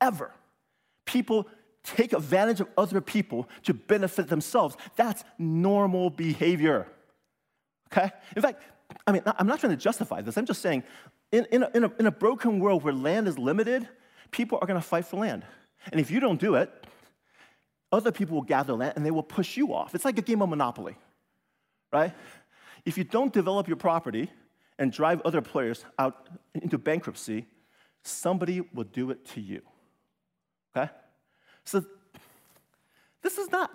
ever. 0.00 0.32
People 1.04 1.48
take 1.84 2.12
advantage 2.12 2.60
of 2.60 2.68
other 2.76 3.00
people 3.00 3.48
to 3.64 3.74
benefit 3.74 4.28
themselves. 4.28 4.76
That's 4.96 5.22
normal 5.38 6.10
behavior. 6.10 6.88
Okay? 7.92 8.10
In 8.34 8.42
fact, 8.42 8.62
I 9.06 9.12
mean, 9.12 9.22
I'm 9.26 9.46
not 9.46 9.60
trying 9.60 9.72
to 9.72 9.76
justify 9.76 10.20
this. 10.22 10.36
I'm 10.36 10.46
just 10.46 10.62
saying, 10.62 10.82
in, 11.30 11.46
in, 11.50 11.62
a, 11.62 11.70
in, 11.74 11.84
a, 11.84 11.92
in 12.00 12.06
a 12.06 12.10
broken 12.10 12.58
world 12.58 12.82
where 12.82 12.92
land 12.92 13.28
is 13.28 13.38
limited, 13.38 13.88
people 14.30 14.58
are 14.60 14.66
going 14.66 14.80
to 14.80 14.86
fight 14.86 15.04
for 15.04 15.18
land. 15.18 15.44
And 15.92 16.00
if 16.00 16.10
you 16.10 16.20
don't 16.20 16.40
do 16.40 16.54
it, 16.54 16.70
other 17.92 18.10
people 18.10 18.36
will 18.36 18.42
gather 18.42 18.72
land 18.72 18.94
and 18.96 19.04
they 19.04 19.10
will 19.10 19.22
push 19.22 19.56
you 19.56 19.74
off. 19.74 19.94
It's 19.94 20.04
like 20.04 20.18
a 20.18 20.22
game 20.22 20.42
of 20.42 20.48
Monopoly, 20.48 20.96
right? 21.92 22.12
If 22.84 22.98
you 22.98 23.04
don't 23.04 23.32
develop 23.32 23.68
your 23.68 23.76
property 23.76 24.30
and 24.78 24.92
drive 24.92 25.20
other 25.24 25.40
players 25.40 25.84
out 25.98 26.28
into 26.54 26.78
bankruptcy, 26.78 27.46
somebody 28.02 28.60
will 28.72 28.84
do 28.84 29.10
it 29.10 29.24
to 29.26 29.40
you. 29.40 29.62
Okay? 30.76 30.90
So 31.64 31.84
this 33.22 33.38
is 33.38 33.50
not 33.50 33.70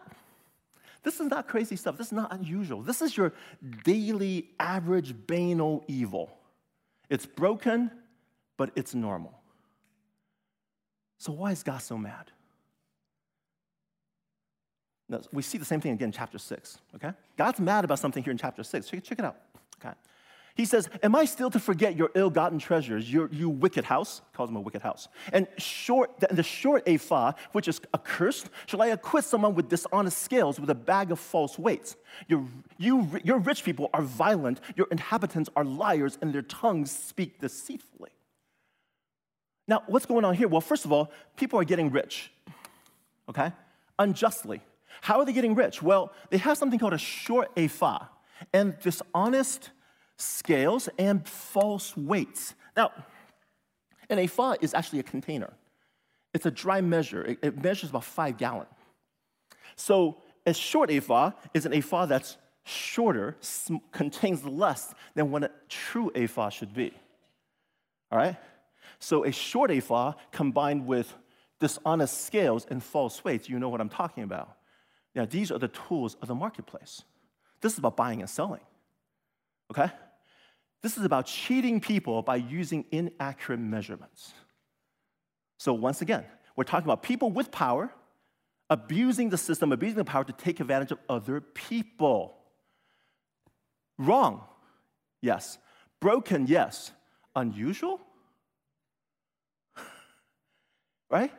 this 1.03 1.19
is 1.19 1.27
not 1.27 1.47
crazy 1.47 1.75
stuff. 1.75 1.97
This 1.97 2.07
is 2.07 2.13
not 2.13 2.33
unusual. 2.33 2.81
This 2.81 3.01
is 3.01 3.15
your 3.15 3.33
daily 3.83 4.49
average 4.59 5.15
banal 5.27 5.83
evil. 5.87 6.29
It's 7.09 7.25
broken, 7.25 7.89
but 8.57 8.71
it's 8.75 8.93
normal. 8.93 9.33
So 11.17 11.31
why 11.31 11.51
is 11.51 11.63
God 11.63 11.81
so 11.81 11.97
mad? 11.97 12.31
Now, 15.07 15.21
we 15.33 15.41
see 15.41 15.57
the 15.57 15.65
same 15.65 15.81
thing 15.81 15.93
again 15.93 16.09
in 16.09 16.11
chapter 16.11 16.37
6, 16.37 16.77
okay? 16.95 17.13
God's 17.35 17.59
mad 17.59 17.83
about 17.83 17.97
something 17.97 18.23
here 18.23 18.31
in 18.31 18.37
chapter 18.37 18.61
6. 18.61 18.87
Check, 18.87 19.03
check 19.03 19.19
it 19.19 19.25
out, 19.25 19.37
okay? 19.83 19.95
He 20.59 20.65
says, 20.65 20.89
Am 21.01 21.15
I 21.15 21.23
still 21.23 21.49
to 21.51 21.59
forget 21.59 21.95
your 21.95 22.11
ill 22.15 22.29
gotten 22.29 22.59
treasures, 22.59 23.09
your, 23.09 23.29
you 23.31 23.49
wicked 23.49 23.85
house? 23.85 24.21
Calls 24.33 24.49
him 24.49 24.57
a 24.57 24.59
wicked 24.59 24.81
house. 24.81 25.07
And 25.31 25.47
short, 25.57 26.19
the, 26.19 26.27
the 26.31 26.43
short 26.43 26.83
ephah, 26.85 27.31
which 27.53 27.69
is 27.69 27.79
accursed, 27.93 28.49
shall 28.65 28.81
I 28.81 28.87
acquit 28.87 29.23
someone 29.23 29.55
with 29.55 29.69
dishonest 29.69 30.17
scales 30.17 30.59
with 30.59 30.69
a 30.69 30.75
bag 30.75 31.11
of 31.11 31.19
false 31.19 31.57
weights? 31.57 31.95
Your, 32.27 32.45
you, 32.77 33.09
your 33.23 33.37
rich 33.37 33.63
people 33.63 33.89
are 33.93 34.01
violent, 34.01 34.59
your 34.75 34.87
inhabitants 34.91 35.49
are 35.55 35.63
liars, 35.63 36.17
and 36.21 36.33
their 36.33 36.41
tongues 36.41 36.91
speak 36.91 37.39
deceitfully. 37.39 38.09
Now, 39.65 39.83
what's 39.87 40.05
going 40.05 40.25
on 40.25 40.35
here? 40.35 40.49
Well, 40.49 40.59
first 40.59 40.83
of 40.83 40.91
all, 40.91 41.09
people 41.37 41.57
are 41.57 41.63
getting 41.63 41.89
rich, 41.89 42.33
okay? 43.29 43.53
Unjustly. 43.97 44.59
How 44.99 45.19
are 45.19 45.25
they 45.25 45.31
getting 45.31 45.55
rich? 45.55 45.81
Well, 45.81 46.11
they 46.31 46.37
have 46.37 46.57
something 46.57 46.79
called 46.79 46.91
a 46.91 46.97
short 46.97 47.49
ephah 47.55 48.07
and 48.51 48.77
dishonest 48.81 49.69
scales 50.19 50.89
and 50.97 51.27
false 51.27 51.95
weights. 51.97 52.53
Now, 52.75 52.91
an 54.09 54.19
ephah 54.19 54.55
is 54.61 54.73
actually 54.73 54.99
a 54.99 55.03
container. 55.03 55.53
It's 56.33 56.45
a 56.45 56.51
dry 56.51 56.81
measure. 56.81 57.23
It, 57.23 57.39
it 57.41 57.63
measures 57.63 57.89
about 57.89 58.03
five 58.03 58.37
gallon. 58.37 58.67
So 59.75 60.17
a 60.45 60.53
short 60.53 60.91
ephah 60.91 61.31
is 61.53 61.65
an 61.65 61.73
ephah 61.73 62.05
that's 62.05 62.37
shorter, 62.63 63.35
sm- 63.39 63.77
contains 63.91 64.43
less 64.43 64.93
than 65.15 65.31
what 65.31 65.43
a 65.43 65.51
true 65.67 66.11
ephah 66.13 66.49
should 66.49 66.73
be. 66.73 66.93
All 68.11 68.17
right? 68.17 68.35
So 68.99 69.23
a 69.23 69.31
short 69.31 69.71
ephah 69.71 70.13
combined 70.31 70.85
with 70.85 71.13
dishonest 71.59 72.25
scales 72.25 72.65
and 72.69 72.83
false 72.83 73.23
weights, 73.23 73.49
you 73.49 73.59
know 73.59 73.69
what 73.69 73.81
I'm 73.81 73.89
talking 73.89 74.23
about. 74.23 74.57
Now, 75.15 75.25
these 75.25 75.51
are 75.51 75.57
the 75.57 75.67
tools 75.67 76.15
of 76.21 76.27
the 76.27 76.35
marketplace. 76.35 77.03
This 77.61 77.73
is 77.73 77.79
about 77.79 77.97
buying 77.97 78.21
and 78.21 78.29
selling. 78.29 78.61
Okay? 79.71 79.91
This 80.81 80.97
is 80.97 81.03
about 81.03 81.25
cheating 81.25 81.81
people 81.81 82.21
by 82.21 82.37
using 82.37 82.85
inaccurate 82.91 83.59
measurements. 83.59 84.33
So, 85.57 85.73
once 85.73 86.01
again, 86.01 86.23
we're 86.55 86.63
talking 86.63 86.85
about 86.85 87.03
people 87.03 87.31
with 87.31 87.51
power 87.51 87.91
abusing 88.69 89.29
the 89.29 89.37
system, 89.37 89.71
abusing 89.71 89.97
the 89.97 90.05
power 90.05 90.23
to 90.23 90.33
take 90.33 90.59
advantage 90.59 90.91
of 90.91 90.99
other 91.09 91.41
people. 91.41 92.35
Wrong, 93.97 94.43
yes. 95.21 95.57
Broken, 95.99 96.47
yes. 96.47 96.91
Unusual? 97.35 97.99
right? 101.09 101.31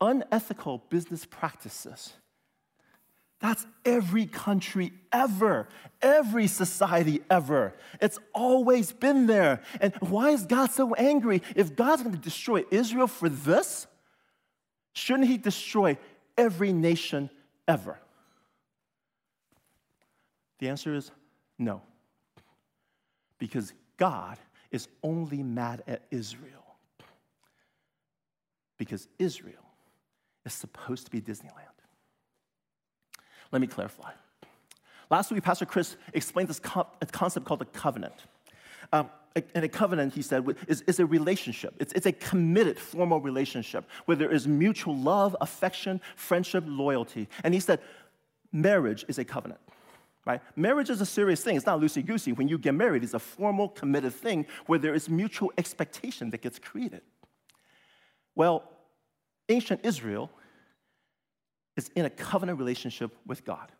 unethical 0.00 0.78
business 0.88 1.24
practices. 1.24 2.12
That's 3.44 3.66
every 3.84 4.24
country 4.24 4.94
ever, 5.12 5.68
every 6.00 6.46
society 6.46 7.20
ever. 7.28 7.74
It's 8.00 8.18
always 8.32 8.90
been 8.90 9.26
there. 9.26 9.60
And 9.82 9.92
why 10.00 10.30
is 10.30 10.46
God 10.46 10.70
so 10.70 10.94
angry? 10.94 11.42
If 11.54 11.76
God's 11.76 12.00
going 12.00 12.14
to 12.14 12.20
destroy 12.22 12.64
Israel 12.70 13.06
for 13.06 13.28
this, 13.28 13.86
shouldn't 14.94 15.28
He 15.28 15.36
destroy 15.36 15.98
every 16.38 16.72
nation 16.72 17.28
ever? 17.68 17.98
The 20.58 20.70
answer 20.70 20.94
is 20.94 21.10
no. 21.58 21.82
Because 23.38 23.74
God 23.98 24.38
is 24.70 24.88
only 25.02 25.42
mad 25.42 25.82
at 25.86 26.04
Israel. 26.10 26.76
Because 28.78 29.06
Israel 29.18 29.66
is 30.46 30.54
supposed 30.54 31.04
to 31.04 31.10
be 31.10 31.20
Disneyland. 31.20 31.73
Let 33.54 33.60
me 33.60 33.68
clarify. 33.68 34.10
Last 35.10 35.30
week, 35.30 35.44
Pastor 35.44 35.64
Chris 35.64 35.94
explained 36.12 36.48
this 36.48 36.58
concept 36.58 37.46
called 37.46 37.60
the 37.60 37.66
covenant. 37.66 38.14
Um, 38.92 39.08
and 39.36 39.64
a 39.64 39.68
covenant, 39.68 40.12
he 40.12 40.22
said, 40.22 40.44
is, 40.66 40.82
is 40.88 40.98
a 40.98 41.06
relationship. 41.06 41.72
It's, 41.78 41.92
it's 41.92 42.06
a 42.06 42.10
committed, 42.10 42.80
formal 42.80 43.20
relationship 43.20 43.88
where 44.06 44.16
there 44.16 44.32
is 44.32 44.48
mutual 44.48 44.96
love, 44.96 45.36
affection, 45.40 46.00
friendship, 46.16 46.64
loyalty. 46.66 47.28
And 47.44 47.54
he 47.54 47.60
said, 47.60 47.78
marriage 48.50 49.04
is 49.06 49.18
a 49.18 49.24
covenant, 49.24 49.60
right? 50.26 50.40
Marriage 50.56 50.90
is 50.90 51.00
a 51.00 51.06
serious 51.06 51.40
thing. 51.44 51.56
It's 51.56 51.64
not 51.64 51.80
loosey 51.80 52.04
goosey. 52.04 52.32
When 52.32 52.48
you 52.48 52.58
get 52.58 52.74
married, 52.74 53.04
it's 53.04 53.14
a 53.14 53.20
formal, 53.20 53.68
committed 53.68 54.14
thing 54.14 54.46
where 54.66 54.80
there 54.80 54.94
is 54.94 55.08
mutual 55.08 55.52
expectation 55.58 56.30
that 56.30 56.42
gets 56.42 56.58
created. 56.58 57.02
Well, 58.34 58.68
ancient 59.48 59.84
Israel 59.84 60.28
is 61.76 61.90
in 61.94 62.04
a 62.04 62.10
covenant 62.10 62.58
relationship 62.58 63.14
with 63.26 63.44
God. 63.44 63.70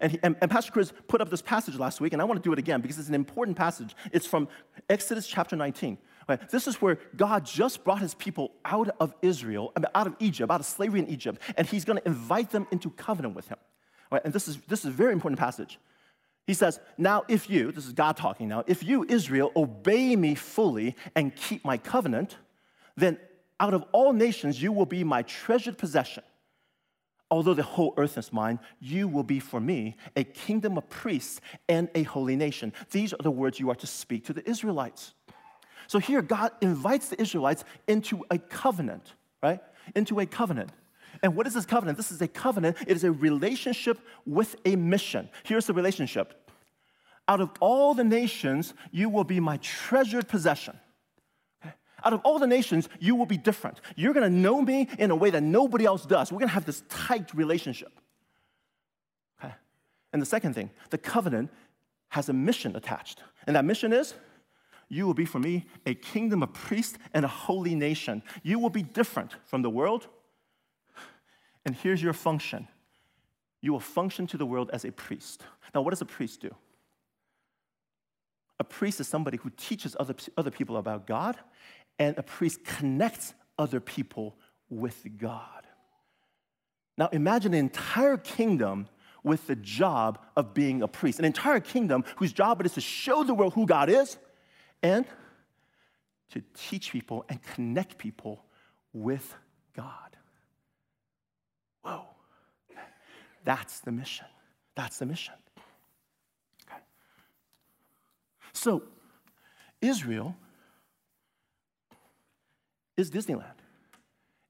And, 0.00 0.12
he, 0.12 0.18
and, 0.22 0.36
and, 0.40 0.50
Pastor 0.50 0.72
Chris 0.72 0.92
put 1.08 1.20
up 1.20 1.28
this 1.28 1.42
passage 1.42 1.76
last 1.76 2.00
week, 2.00 2.14
and 2.14 2.22
I 2.22 2.24
want 2.24 2.42
to 2.42 2.46
do 2.46 2.52
it 2.52 2.58
again 2.58 2.80
because 2.80 2.98
it's 2.98 3.08
an 3.08 3.14
important 3.14 3.56
passage. 3.56 3.94
It's 4.12 4.26
from 4.26 4.48
Exodus 4.88 5.26
chapter 5.26 5.56
19. 5.56 5.98
Right? 6.26 6.48
This 6.48 6.66
is 6.66 6.80
where 6.80 6.98
God 7.16 7.44
just 7.44 7.84
brought 7.84 8.00
his 8.00 8.14
people 8.14 8.52
out 8.64 8.88
of 8.98 9.12
Israel, 9.20 9.72
out 9.94 10.06
of 10.06 10.16
Egypt, 10.18 10.50
out 10.50 10.60
of 10.60 10.66
slavery 10.66 11.00
in 11.00 11.08
Egypt, 11.08 11.42
and 11.56 11.66
he's 11.66 11.84
going 11.84 11.98
to 11.98 12.06
invite 12.06 12.50
them 12.50 12.66
into 12.70 12.90
covenant 12.90 13.34
with 13.34 13.48
him. 13.48 13.58
Right? 14.10 14.22
And 14.24 14.32
this 14.32 14.48
is, 14.48 14.58
this 14.68 14.80
is 14.80 14.86
a 14.86 14.90
very 14.90 15.12
important 15.12 15.38
passage. 15.38 15.78
He 16.46 16.54
says, 16.54 16.80
Now, 16.96 17.24
if 17.28 17.50
you, 17.50 17.70
this 17.70 17.86
is 17.86 17.92
God 17.92 18.16
talking 18.16 18.48
now, 18.48 18.64
if 18.66 18.82
you, 18.82 19.04
Israel, 19.08 19.52
obey 19.54 20.16
me 20.16 20.34
fully 20.34 20.96
and 21.14 21.34
keep 21.34 21.64
my 21.64 21.76
covenant, 21.76 22.36
then 22.96 23.18
out 23.58 23.74
of 23.74 23.84
all 23.92 24.12
nations, 24.12 24.62
you 24.62 24.72
will 24.72 24.86
be 24.86 25.04
my 25.04 25.22
treasured 25.22 25.76
possession. 25.76 26.22
Although 27.30 27.54
the 27.54 27.62
whole 27.62 27.94
earth 27.96 28.18
is 28.18 28.32
mine, 28.32 28.58
you 28.80 29.06
will 29.06 29.22
be 29.22 29.38
for 29.38 29.60
me 29.60 29.96
a 30.16 30.24
kingdom 30.24 30.76
of 30.76 30.88
priests 30.88 31.40
and 31.68 31.88
a 31.94 32.02
holy 32.02 32.34
nation. 32.34 32.72
These 32.90 33.12
are 33.12 33.22
the 33.22 33.30
words 33.30 33.60
you 33.60 33.70
are 33.70 33.76
to 33.76 33.86
speak 33.86 34.24
to 34.26 34.32
the 34.32 34.48
Israelites. 34.48 35.14
So 35.86 35.98
here, 35.98 36.22
God 36.22 36.52
invites 36.60 37.08
the 37.08 37.20
Israelites 37.20 37.64
into 37.88 38.24
a 38.30 38.38
covenant, 38.38 39.14
right? 39.42 39.60
Into 39.94 40.20
a 40.20 40.26
covenant. 40.26 40.70
And 41.22 41.36
what 41.36 41.46
is 41.46 41.54
this 41.54 41.66
covenant? 41.66 41.96
This 41.96 42.10
is 42.10 42.20
a 42.20 42.28
covenant, 42.28 42.76
it 42.86 42.96
is 42.96 43.04
a 43.04 43.12
relationship 43.12 43.98
with 44.26 44.56
a 44.64 44.76
mission. 44.76 45.28
Here's 45.44 45.66
the 45.66 45.74
relationship 45.74 46.34
out 47.28 47.40
of 47.40 47.50
all 47.60 47.94
the 47.94 48.02
nations, 48.02 48.74
you 48.90 49.08
will 49.08 49.22
be 49.22 49.38
my 49.38 49.56
treasured 49.58 50.26
possession. 50.26 50.76
Out 52.04 52.12
of 52.12 52.20
all 52.24 52.38
the 52.38 52.46
nations, 52.46 52.88
you 52.98 53.14
will 53.14 53.26
be 53.26 53.36
different. 53.36 53.80
You're 53.96 54.14
going 54.14 54.30
to 54.30 54.36
know 54.36 54.62
me 54.62 54.88
in 54.98 55.10
a 55.10 55.16
way 55.16 55.30
that 55.30 55.42
nobody 55.42 55.84
else 55.84 56.04
does. 56.06 56.32
We're 56.32 56.38
going 56.38 56.48
to 56.48 56.54
have 56.54 56.64
this 56.64 56.82
tight 56.88 57.32
relationship. 57.34 57.92
Okay? 59.42 59.54
And 60.12 60.20
the 60.20 60.26
second 60.26 60.54
thing, 60.54 60.70
the 60.90 60.98
covenant 60.98 61.50
has 62.08 62.28
a 62.28 62.32
mission 62.32 62.76
attached. 62.76 63.22
And 63.46 63.56
that 63.56 63.64
mission 63.64 63.92
is 63.92 64.14
You 64.88 65.06
will 65.06 65.14
be 65.14 65.24
for 65.24 65.38
me 65.38 65.66
a 65.86 65.94
kingdom 65.94 66.42
of 66.42 66.52
priests 66.52 66.98
and 67.14 67.24
a 67.24 67.28
holy 67.28 67.74
nation. 67.74 68.22
You 68.42 68.58
will 68.58 68.70
be 68.70 68.82
different 68.82 69.36
from 69.46 69.62
the 69.62 69.70
world. 69.70 70.08
And 71.64 71.74
here's 71.74 72.02
your 72.02 72.12
function 72.12 72.68
you 73.62 73.72
will 73.72 73.80
function 73.80 74.26
to 74.28 74.38
the 74.38 74.46
world 74.46 74.70
as 74.72 74.84
a 74.84 74.92
priest. 74.92 75.42
Now, 75.74 75.82
what 75.82 75.90
does 75.90 76.00
a 76.00 76.06
priest 76.06 76.40
do? 76.40 76.54
A 78.58 78.64
priest 78.64 79.00
is 79.00 79.08
somebody 79.08 79.38
who 79.38 79.50
teaches 79.50 79.96
other, 79.98 80.14
other 80.36 80.50
people 80.50 80.76
about 80.76 81.06
God, 81.06 81.36
and 82.00 82.18
a 82.18 82.22
priest 82.22 82.64
connects 82.64 83.34
other 83.58 83.78
people 83.78 84.36
with 84.70 85.06
God. 85.18 85.66
Now, 86.96 87.08
imagine 87.12 87.52
an 87.52 87.60
entire 87.60 88.16
kingdom 88.16 88.88
with 89.22 89.46
the 89.46 89.54
job 89.54 90.18
of 90.34 90.54
being 90.54 90.82
a 90.82 90.88
priest, 90.88 91.18
an 91.18 91.26
entire 91.26 91.60
kingdom 91.60 92.04
whose 92.16 92.32
job 92.32 92.58
it 92.60 92.66
is 92.66 92.72
to 92.72 92.80
show 92.80 93.22
the 93.22 93.34
world 93.34 93.52
who 93.52 93.66
God 93.66 93.90
is 93.90 94.16
and 94.82 95.04
to 96.30 96.42
teach 96.54 96.90
people 96.90 97.26
and 97.28 97.40
connect 97.42 97.98
people 97.98 98.44
with 98.94 99.34
God. 99.76 100.16
Whoa. 101.82 102.04
That's 103.44 103.80
the 103.80 103.92
mission. 103.92 104.26
That's 104.74 104.98
the 104.98 105.06
mission. 105.06 105.34
Okay. 106.66 106.80
So, 108.54 108.84
Israel 109.82 110.34
is 113.00 113.10
Disneyland. 113.10 113.58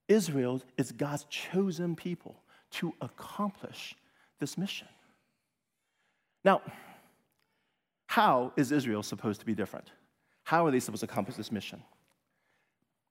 Israel 0.09 0.61
is 0.77 0.93
God's 0.93 1.25
chosen 1.31 1.95
people 1.97 2.43
to 2.73 2.93
accomplish 3.01 3.95
this 4.41 4.59
mission. 4.59 4.89
Now, 6.45 6.63
how 8.07 8.53
is 8.57 8.73
Israel 8.73 9.03
supposed 9.03 9.41
to 9.41 9.47
be 9.47 9.55
different? 9.55 9.93
How 10.43 10.67
are 10.67 10.71
they 10.71 10.81
supposed 10.81 11.01
to 11.01 11.07
accomplish 11.07 11.37
this 11.37 11.53
mission? 11.53 11.83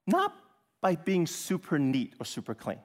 Not 0.06 0.36
by 0.82 0.96
being 0.96 1.26
super 1.26 1.80
neat 1.80 2.14
or 2.20 2.26
super 2.26 2.54
clean. 2.54 2.80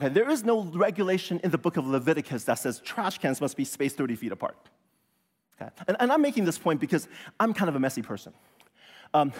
Okay, 0.00 0.12
there 0.12 0.30
is 0.30 0.44
no 0.44 0.62
regulation 0.62 1.40
in 1.42 1.50
the 1.50 1.58
book 1.58 1.76
of 1.76 1.86
Leviticus 1.86 2.44
that 2.44 2.54
says 2.54 2.80
trash 2.80 3.18
cans 3.18 3.40
must 3.40 3.56
be 3.56 3.64
spaced 3.64 3.96
30 3.96 4.14
feet 4.14 4.32
apart. 4.32 4.56
Okay? 5.60 5.70
And, 5.88 5.96
and 5.98 6.12
I'm 6.12 6.22
making 6.22 6.44
this 6.44 6.58
point 6.58 6.80
because 6.80 7.08
I'm 7.40 7.52
kind 7.52 7.68
of 7.68 7.74
a 7.74 7.80
messy 7.80 8.02
person. 8.02 8.32
Um, 9.14 9.32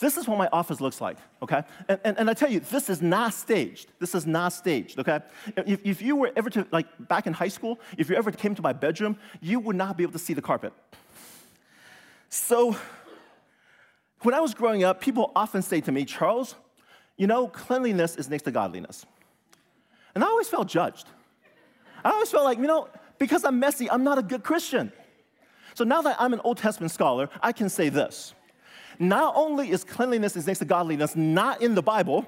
this 0.00 0.16
is 0.16 0.26
what 0.26 0.38
my 0.38 0.48
office 0.52 0.80
looks 0.80 1.00
like, 1.00 1.18
okay? 1.40 1.62
And, 1.88 2.00
and, 2.04 2.18
and, 2.18 2.30
I 2.30 2.34
tell 2.34 2.50
you, 2.50 2.58
this 2.58 2.90
is 2.90 3.00
not 3.00 3.32
staged. 3.32 3.92
This 4.00 4.14
is 4.14 4.26
not 4.26 4.52
staged, 4.52 4.98
okay? 4.98 5.20
If, 5.56 5.80
if 5.84 6.02
you 6.02 6.16
were 6.16 6.32
ever 6.34 6.50
to, 6.50 6.66
like, 6.72 6.86
back 7.08 7.28
in 7.28 7.32
high 7.32 7.48
school, 7.48 7.78
if 7.96 8.10
you 8.10 8.16
ever 8.16 8.32
came 8.32 8.56
to 8.56 8.62
my 8.62 8.72
bedroom, 8.72 9.16
you 9.40 9.60
would 9.60 9.76
not 9.76 9.96
be 9.96 10.02
able 10.02 10.12
to 10.14 10.18
see 10.18 10.34
the 10.34 10.42
carpet. 10.42 10.72
So, 12.28 12.76
when 14.22 14.34
I 14.34 14.40
was 14.40 14.52
growing 14.52 14.82
up, 14.82 15.00
people 15.00 15.30
often 15.36 15.62
say 15.62 15.80
to 15.82 15.92
me, 15.92 16.04
Charles, 16.04 16.56
you 17.16 17.28
know, 17.28 17.46
cleanliness 17.46 18.16
is 18.16 18.28
next 18.28 18.42
to 18.44 18.50
godliness. 18.50 19.06
And 20.14 20.24
I 20.24 20.26
always 20.26 20.48
felt 20.48 20.66
judged. 20.66 21.06
I 22.04 22.10
always 22.10 22.30
felt 22.30 22.44
like, 22.44 22.58
you 22.58 22.66
know, 22.66 22.88
because 23.18 23.44
I'm 23.44 23.60
messy, 23.60 23.88
I'm 23.88 24.02
not 24.02 24.18
a 24.18 24.22
good 24.22 24.42
Christian. 24.42 24.92
So 25.74 25.84
now 25.84 26.02
that 26.02 26.16
I'm 26.18 26.32
an 26.32 26.40
Old 26.42 26.58
Testament 26.58 26.90
scholar, 26.90 27.28
I 27.40 27.52
can 27.52 27.68
say 27.68 27.88
this 27.88 28.34
not 28.98 29.34
only 29.36 29.70
is 29.70 29.84
cleanliness 29.84 30.36
is 30.36 30.46
next 30.46 30.60
to 30.60 30.64
godliness 30.64 31.16
not 31.16 31.62
in 31.62 31.74
the 31.74 31.82
Bible, 31.82 32.26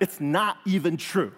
it's 0.00 0.20
not 0.20 0.58
even 0.66 0.96
true. 0.96 1.32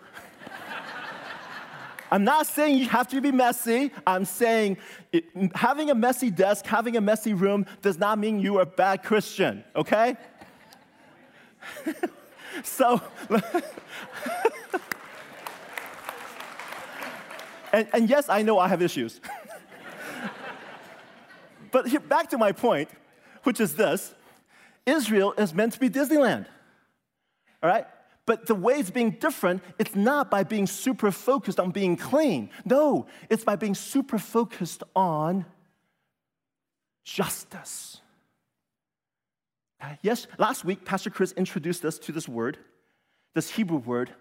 I'm 2.10 2.24
not 2.24 2.46
saying 2.46 2.78
you 2.78 2.88
have 2.88 3.08
to 3.08 3.20
be 3.20 3.30
messy. 3.30 3.92
I'm 4.06 4.24
saying 4.24 4.78
it, 5.12 5.24
having 5.54 5.90
a 5.90 5.94
messy 5.94 6.30
desk, 6.30 6.64
having 6.66 6.96
a 6.96 7.00
messy 7.00 7.34
room 7.34 7.66
does 7.82 7.98
not 7.98 8.18
mean 8.18 8.40
you 8.40 8.58
are 8.58 8.62
a 8.62 8.66
bad 8.66 9.02
Christian, 9.02 9.62
okay? 9.76 10.16
so, 12.62 13.00
and, 17.72 17.88
and, 17.92 18.08
yes, 18.08 18.28
I 18.28 18.42
know 18.42 18.58
I 18.58 18.68
have 18.68 18.82
issues. 18.82 19.20
but 21.70 21.86
here, 21.86 22.00
back 22.00 22.30
to 22.30 22.38
my 22.38 22.52
point 22.52 22.88
which 23.44 23.60
is 23.60 23.74
this 23.74 24.14
Israel 24.86 25.34
is 25.36 25.54
meant 25.54 25.74
to 25.74 25.80
be 25.80 25.90
Disneyland. 25.90 26.46
All 27.62 27.68
right? 27.68 27.86
But 28.26 28.46
the 28.46 28.54
way 28.54 28.74
it's 28.74 28.90
being 28.90 29.12
different, 29.12 29.62
it's 29.78 29.94
not 29.94 30.30
by 30.30 30.42
being 30.42 30.66
super 30.66 31.10
focused 31.10 31.58
on 31.58 31.70
being 31.70 31.96
clean. 31.96 32.50
No, 32.64 33.06
it's 33.30 33.42
by 33.42 33.56
being 33.56 33.74
super 33.74 34.18
focused 34.18 34.82
on 34.94 35.46
justice. 37.04 38.02
Uh, 39.80 39.94
yes, 40.02 40.26
last 40.36 40.64
week, 40.64 40.84
Pastor 40.84 41.08
Chris 41.08 41.32
introduced 41.32 41.84
us 41.84 41.98
to 42.00 42.12
this 42.12 42.28
word, 42.28 42.58
this 43.34 43.50
Hebrew 43.50 43.78
word, 43.78 44.12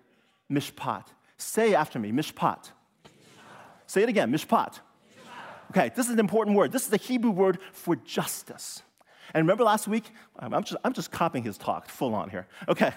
mishpat. 0.49 1.07
Say 1.37 1.73
after 1.75 1.99
me, 1.99 2.11
mishpat. 2.11 2.71
Say 3.87 4.03
it 4.03 4.09
again, 4.09 4.31
mishpat. 4.31 4.79
Okay, 5.71 5.91
this 5.95 6.05
is 6.05 6.13
an 6.13 6.19
important 6.19 6.55
word. 6.55 6.71
This 6.71 6.83
is 6.83 6.89
the 6.89 6.97
Hebrew 6.97 7.31
word 7.31 7.59
for 7.73 7.97
justice. 7.97 8.83
And 9.37 9.45
remember 9.45 9.65
last 9.65 9.87
week? 9.87 10.09
I'm 10.39 10.63
just, 10.63 10.81
I'm 10.83 10.93
just 10.93 11.11
copying 11.11 11.43
his 11.43 11.59
talk 11.59 11.89
full 11.89 12.15
on 12.15 12.31
here. 12.31 12.47
Okay. 12.67 12.91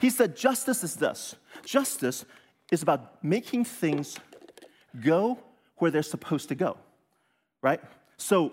He 0.00 0.08
said, 0.08 0.36
Justice 0.36 0.84
is 0.84 0.94
this 0.94 1.34
justice 1.64 2.24
is 2.70 2.80
about 2.82 3.24
making 3.24 3.64
things 3.64 4.16
go 5.02 5.36
where 5.78 5.90
they're 5.90 6.04
supposed 6.04 6.48
to 6.50 6.54
go, 6.54 6.76
right? 7.60 7.80
So, 8.18 8.52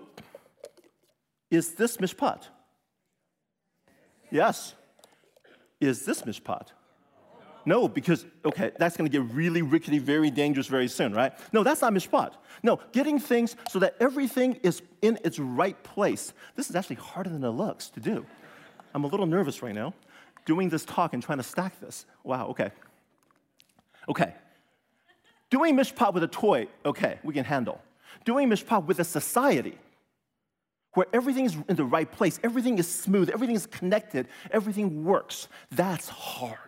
is 1.48 1.74
this 1.74 1.98
mishpat? 1.98 2.48
Yes. 4.28 4.74
Is 5.80 6.04
this 6.04 6.22
mishpat? 6.22 6.72
No, 7.64 7.88
because, 7.88 8.24
okay, 8.44 8.72
that's 8.78 8.96
gonna 8.96 9.08
get 9.08 9.22
really 9.32 9.62
rickety, 9.62 9.98
very 9.98 10.30
dangerous 10.30 10.66
very 10.66 10.88
soon, 10.88 11.12
right? 11.12 11.32
No, 11.52 11.62
that's 11.62 11.82
not 11.82 11.92
mishpat. 11.92 12.32
No, 12.62 12.80
getting 12.92 13.18
things 13.18 13.56
so 13.70 13.78
that 13.80 13.94
everything 14.00 14.54
is 14.62 14.82
in 15.02 15.18
its 15.24 15.38
right 15.38 15.80
place. 15.82 16.32
This 16.56 16.70
is 16.70 16.76
actually 16.76 16.96
harder 16.96 17.30
than 17.30 17.44
it 17.44 17.50
looks 17.50 17.90
to 17.90 18.00
do. 18.00 18.24
I'm 18.94 19.04
a 19.04 19.08
little 19.08 19.26
nervous 19.26 19.62
right 19.62 19.74
now 19.74 19.94
doing 20.48 20.70
this 20.70 20.84
talk 20.86 21.12
and 21.12 21.22
trying 21.22 21.36
to 21.36 21.44
stack 21.44 21.78
this. 21.78 22.06
Wow, 22.24 22.48
okay. 22.48 22.70
Okay. 24.08 24.32
Doing 25.50 25.76
mishpat 25.76 26.14
with 26.14 26.22
a 26.22 26.28
toy, 26.28 26.68
okay, 26.86 27.18
we 27.22 27.34
can 27.34 27.44
handle. 27.44 27.82
Doing 28.24 28.48
mishpat 28.48 28.86
with 28.86 28.98
a 28.98 29.04
society 29.04 29.78
where 30.94 31.06
everything 31.12 31.44
is 31.44 31.56
in 31.68 31.76
the 31.76 31.84
right 31.84 32.10
place, 32.10 32.40
everything 32.42 32.78
is 32.78 32.88
smooth, 32.88 33.28
everything 33.28 33.56
is 33.56 33.66
connected, 33.66 34.26
everything 34.50 35.04
works, 35.04 35.48
that's 35.70 36.08
hard. 36.08 36.67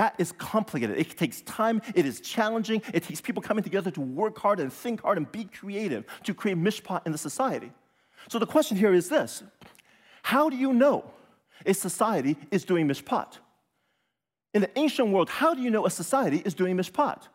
That 0.00 0.14
is 0.16 0.32
complicated. 0.32 0.96
It 0.96 1.14
takes 1.18 1.42
time, 1.42 1.82
it 1.94 2.06
is 2.06 2.22
challenging, 2.22 2.80
it 2.94 3.02
takes 3.02 3.20
people 3.20 3.42
coming 3.42 3.62
together 3.62 3.90
to 3.90 4.00
work 4.00 4.38
hard 4.38 4.58
and 4.58 4.72
think 4.72 5.02
hard 5.02 5.18
and 5.18 5.30
be 5.30 5.44
creative 5.44 6.06
to 6.24 6.32
create 6.32 6.56
mishpat 6.56 7.04
in 7.04 7.12
the 7.12 7.18
society. 7.18 7.70
So 8.30 8.38
the 8.38 8.46
question 8.46 8.78
here 8.78 8.94
is 8.94 9.10
this 9.10 9.42
How 10.22 10.48
do 10.48 10.56
you 10.56 10.72
know 10.72 11.04
a 11.66 11.74
society 11.74 12.38
is 12.50 12.64
doing 12.64 12.88
mishpat? 12.88 13.40
In 14.54 14.62
the 14.62 14.70
ancient 14.78 15.08
world, 15.08 15.28
how 15.28 15.52
do 15.52 15.60
you 15.60 15.68
know 15.68 15.84
a 15.84 15.90
society 15.90 16.40
is 16.46 16.54
doing 16.54 16.78
mishpat? 16.78 17.28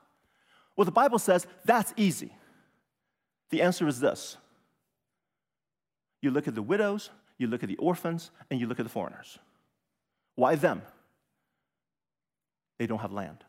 Well, 0.76 0.86
the 0.86 0.92
Bible 1.04 1.20
says 1.20 1.46
that's 1.66 1.94
easy. 1.96 2.34
The 3.52 3.62
answer 3.62 3.88
is 3.88 4.00
this 4.00 4.38
you 6.20 6.32
look 6.32 6.48
at 6.48 6.56
the 6.56 6.64
widows, 6.64 7.12
you 7.38 7.46
look 7.46 7.62
at 7.62 7.70
the 7.70 7.78
orphans, 7.78 8.32
and 8.50 8.60
you 8.60 8.66
look 8.66 8.80
at 8.80 8.86
the 8.88 8.96
foreigners. 8.98 9.38
Why 10.34 10.56
them? 10.56 10.82
They 12.78 12.88
don't 12.88 13.00
have 13.00 13.14
land. 13.14 13.44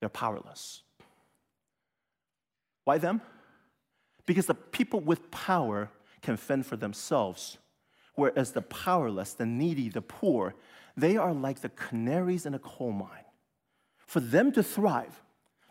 They're 0.00 0.08
powerless. 0.08 0.82
Why 2.84 2.98
them? 2.98 3.20
Because 4.26 4.46
the 4.46 4.54
people 4.54 5.00
with 5.00 5.30
power 5.30 5.90
can 6.22 6.36
fend 6.36 6.66
for 6.66 6.76
themselves, 6.76 7.58
whereas 8.14 8.52
the 8.52 8.62
powerless, 8.62 9.32
the 9.32 9.46
needy, 9.46 9.88
the 9.88 10.02
poor, 10.02 10.54
they 10.96 11.16
are 11.16 11.32
like 11.32 11.60
the 11.60 11.68
canaries 11.68 12.46
in 12.46 12.54
a 12.54 12.58
coal 12.58 12.92
mine. 12.92 13.24
For 14.06 14.20
them 14.20 14.52
to 14.52 14.62
thrive, 14.62 15.22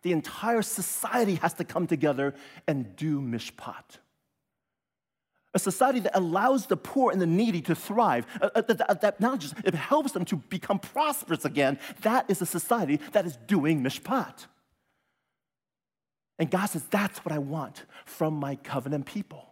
the 0.02 0.12
entire 0.12 0.62
society 0.62 1.36
has 1.36 1.54
to 1.56 1.64
come 1.64 1.88
together 1.88 2.36
and 2.68 2.96
do 2.96 3.22
mishpat 3.22 4.00
a 5.56 5.60
society 5.60 6.02
that 6.02 6.16
allows 6.16 6.68
the 6.68 6.78
poor 6.78 7.12
and 7.12 7.20
the 7.20 7.26
needy 7.26 7.62
to 7.62 7.74
thrive, 7.74 8.28
uh, 8.42 8.50
uh, 8.54 8.62
that, 8.62 9.02
that 9.02 9.20
not 9.22 9.40
just 9.40 9.56
it 9.64 9.74
helps 9.74 10.12
them 10.12 10.26
to 10.26 10.36
become 10.36 10.78
prosperous 10.78 11.46
again. 11.46 11.80
That 12.02 12.30
is 12.30 12.42
a 12.42 12.46
society 12.46 13.00
that 13.14 13.26
is 13.26 13.38
doing 13.48 13.82
mishpat. 13.82 14.46
And 16.38 16.52
God 16.52 16.66
says, 16.66 16.84
That's 16.92 17.24
what 17.24 17.34
I 17.34 17.40
want 17.40 17.86
from 18.06 18.36
my 18.36 18.56
covenant 18.58 19.06
people. 19.06 19.50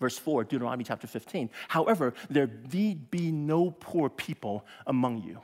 Verse 0.00 0.18
4, 0.18 0.44
Deuteronomy 0.44 0.82
chapter 0.82 1.06
15. 1.06 1.48
However, 1.68 2.12
there 2.28 2.50
need 2.72 3.10
be 3.10 3.30
no 3.30 3.70
poor 3.70 4.10
people 4.10 4.66
among 4.86 5.22
you. 5.22 5.40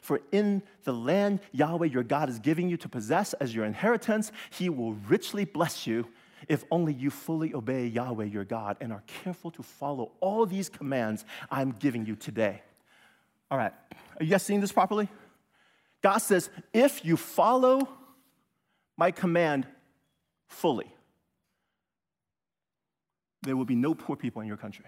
For 0.00 0.22
in 0.32 0.62
the 0.84 0.92
land 0.92 1.40
Yahweh 1.52 1.86
your 1.86 2.02
God 2.02 2.30
is 2.30 2.38
giving 2.38 2.70
you 2.70 2.78
to 2.78 2.88
possess 2.88 3.34
as 3.34 3.54
your 3.54 3.66
inheritance, 3.66 4.32
he 4.48 4.70
will 4.70 4.94
richly 4.94 5.44
bless 5.44 5.86
you 5.86 6.08
if 6.48 6.64
only 6.70 6.92
you 6.92 7.10
fully 7.10 7.54
obey 7.54 7.86
Yahweh 7.86 8.24
your 8.24 8.44
God 8.44 8.76
and 8.80 8.92
are 8.92 9.02
careful 9.06 9.50
to 9.52 9.62
follow 9.62 10.12
all 10.20 10.46
these 10.46 10.68
commands 10.68 11.24
I'm 11.50 11.72
giving 11.72 12.06
you 12.06 12.16
today. 12.16 12.62
All 13.50 13.58
right, 13.58 13.72
are 14.18 14.24
you 14.24 14.30
guys 14.30 14.42
seeing 14.42 14.60
this 14.60 14.72
properly? 14.72 15.08
God 16.02 16.18
says, 16.18 16.50
if 16.72 17.04
you 17.04 17.16
follow 17.16 17.88
my 18.96 19.10
command 19.10 19.66
fully, 20.48 20.92
there 23.42 23.56
will 23.56 23.64
be 23.64 23.76
no 23.76 23.94
poor 23.94 24.16
people 24.16 24.42
in 24.42 24.48
your 24.48 24.56
country. 24.56 24.86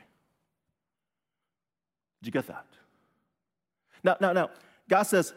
Did 2.20 2.26
you 2.28 2.32
get 2.32 2.46
that? 2.46 2.66
Now, 4.02 4.16
now, 4.20 4.32
now, 4.32 4.50
God 4.88 5.02
says, 5.04 5.34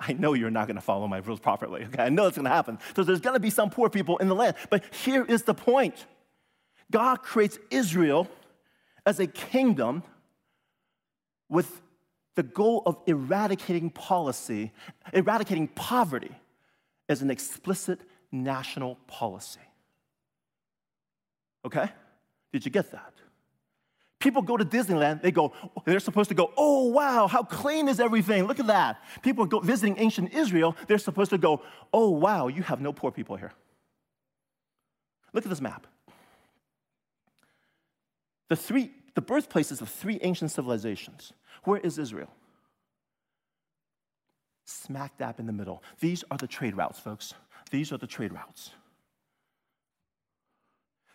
I 0.00 0.12
know 0.12 0.34
you're 0.34 0.50
not 0.50 0.66
going 0.66 0.76
to 0.76 0.82
follow 0.82 1.06
my 1.06 1.18
rules 1.18 1.40
properly. 1.40 1.84
Okay, 1.84 2.02
I 2.02 2.08
know 2.08 2.26
it's 2.26 2.36
going 2.36 2.44
to 2.44 2.50
happen. 2.50 2.78
So 2.94 3.04
there's 3.04 3.20
going 3.20 3.34
to 3.34 3.40
be 3.40 3.50
some 3.50 3.70
poor 3.70 3.88
people 3.90 4.18
in 4.18 4.28
the 4.28 4.34
land. 4.34 4.56
But 4.70 4.84
here 4.94 5.24
is 5.24 5.42
the 5.42 5.54
point 5.54 6.06
God 6.90 7.22
creates 7.22 7.58
Israel 7.70 8.28
as 9.04 9.20
a 9.20 9.26
kingdom 9.26 10.02
with 11.48 11.82
the 12.34 12.42
goal 12.42 12.82
of 12.86 12.98
eradicating 13.06 13.90
policy, 13.90 14.72
eradicating 15.12 15.68
poverty 15.68 16.34
as 17.08 17.22
an 17.22 17.30
explicit 17.30 18.00
national 18.30 18.96
policy. 19.06 19.60
Okay? 21.64 21.88
Did 22.52 22.64
you 22.64 22.70
get 22.70 22.90
that? 22.92 23.14
People 24.26 24.42
go 24.42 24.56
to 24.56 24.64
Disneyland, 24.64 25.22
they 25.22 25.30
go, 25.30 25.52
they're 25.84 26.00
supposed 26.00 26.30
to 26.30 26.34
go, 26.34 26.50
oh 26.56 26.88
wow, 26.88 27.28
how 27.28 27.44
clean 27.44 27.86
is 27.86 28.00
everything? 28.00 28.42
Look 28.48 28.58
at 28.58 28.66
that. 28.66 29.00
People 29.22 29.46
go 29.46 29.60
visiting 29.60 29.96
ancient 29.98 30.34
Israel, 30.34 30.74
they're 30.88 30.98
supposed 30.98 31.30
to 31.30 31.38
go, 31.38 31.62
oh 31.92 32.10
wow, 32.10 32.48
you 32.48 32.64
have 32.64 32.80
no 32.80 32.92
poor 32.92 33.12
people 33.12 33.36
here. 33.36 33.52
Look 35.32 35.44
at 35.44 35.48
this 35.48 35.60
map. 35.60 35.86
The 38.48 38.56
three, 38.56 38.90
the 39.14 39.20
birthplaces 39.20 39.80
of 39.80 39.88
three 39.88 40.18
ancient 40.22 40.50
civilizations. 40.50 41.32
Where 41.62 41.78
is 41.78 41.96
Israel? 41.96 42.32
Smack 44.64 45.18
dab 45.18 45.38
in 45.38 45.46
the 45.46 45.52
middle. 45.52 45.84
These 46.00 46.24
are 46.32 46.36
the 46.36 46.48
trade 46.48 46.76
routes, 46.76 46.98
folks. 46.98 47.32
These 47.70 47.92
are 47.92 47.98
the 47.98 48.08
trade 48.08 48.32
routes. 48.32 48.70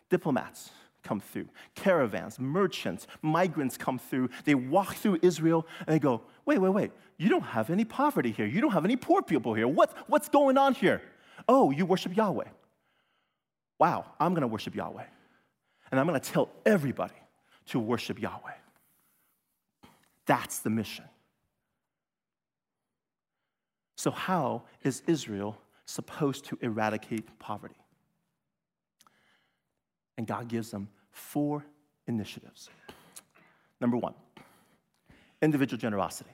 Diplomats, 0.09 0.69
come 1.03 1.19
through. 1.19 1.47
Caravans, 1.75 2.39
merchants, 2.39 3.07
migrants 3.21 3.77
come 3.77 3.99
through. 3.99 4.29
They 4.45 4.55
walk 4.55 4.95
through 4.95 5.19
Israel 5.21 5.65
and 5.79 5.95
they 5.95 5.99
go, 5.99 6.21
wait, 6.45 6.59
wait, 6.59 6.69
wait. 6.69 6.91
You 7.17 7.29
don't 7.29 7.43
have 7.43 7.69
any 7.69 7.85
poverty 7.85 8.31
here. 8.31 8.45
You 8.45 8.61
don't 8.61 8.71
have 8.71 8.85
any 8.85 8.95
poor 8.95 9.21
people 9.21 9.53
here. 9.53 9.67
What, 9.67 9.95
what's 10.07 10.29
going 10.29 10.57
on 10.57 10.73
here? 10.73 11.01
Oh, 11.47 11.71
you 11.71 11.85
worship 11.85 12.15
Yahweh. 12.15 12.47
Wow, 13.79 14.05
I'm 14.19 14.33
going 14.33 14.41
to 14.41 14.47
worship 14.47 14.75
Yahweh. 14.75 15.05
And 15.91 15.99
I'm 15.99 16.07
going 16.07 16.19
to 16.19 16.31
tell 16.31 16.49
everybody 16.65 17.15
to 17.67 17.79
worship 17.79 18.21
Yahweh. 18.21 18.53
That's 20.25 20.59
the 20.59 20.69
mission. 20.69 21.05
So, 23.97 24.11
how 24.11 24.63
is 24.83 25.03
Israel 25.07 25.57
supposed 25.85 26.45
to 26.45 26.57
eradicate 26.61 27.37
poverty? 27.39 27.75
And 30.21 30.27
God 30.27 30.49
gives 30.49 30.69
them 30.69 30.87
four 31.09 31.65
initiatives. 32.05 32.69
Number 33.79 33.97
one, 33.97 34.13
individual 35.41 35.79
generosity. 35.79 36.29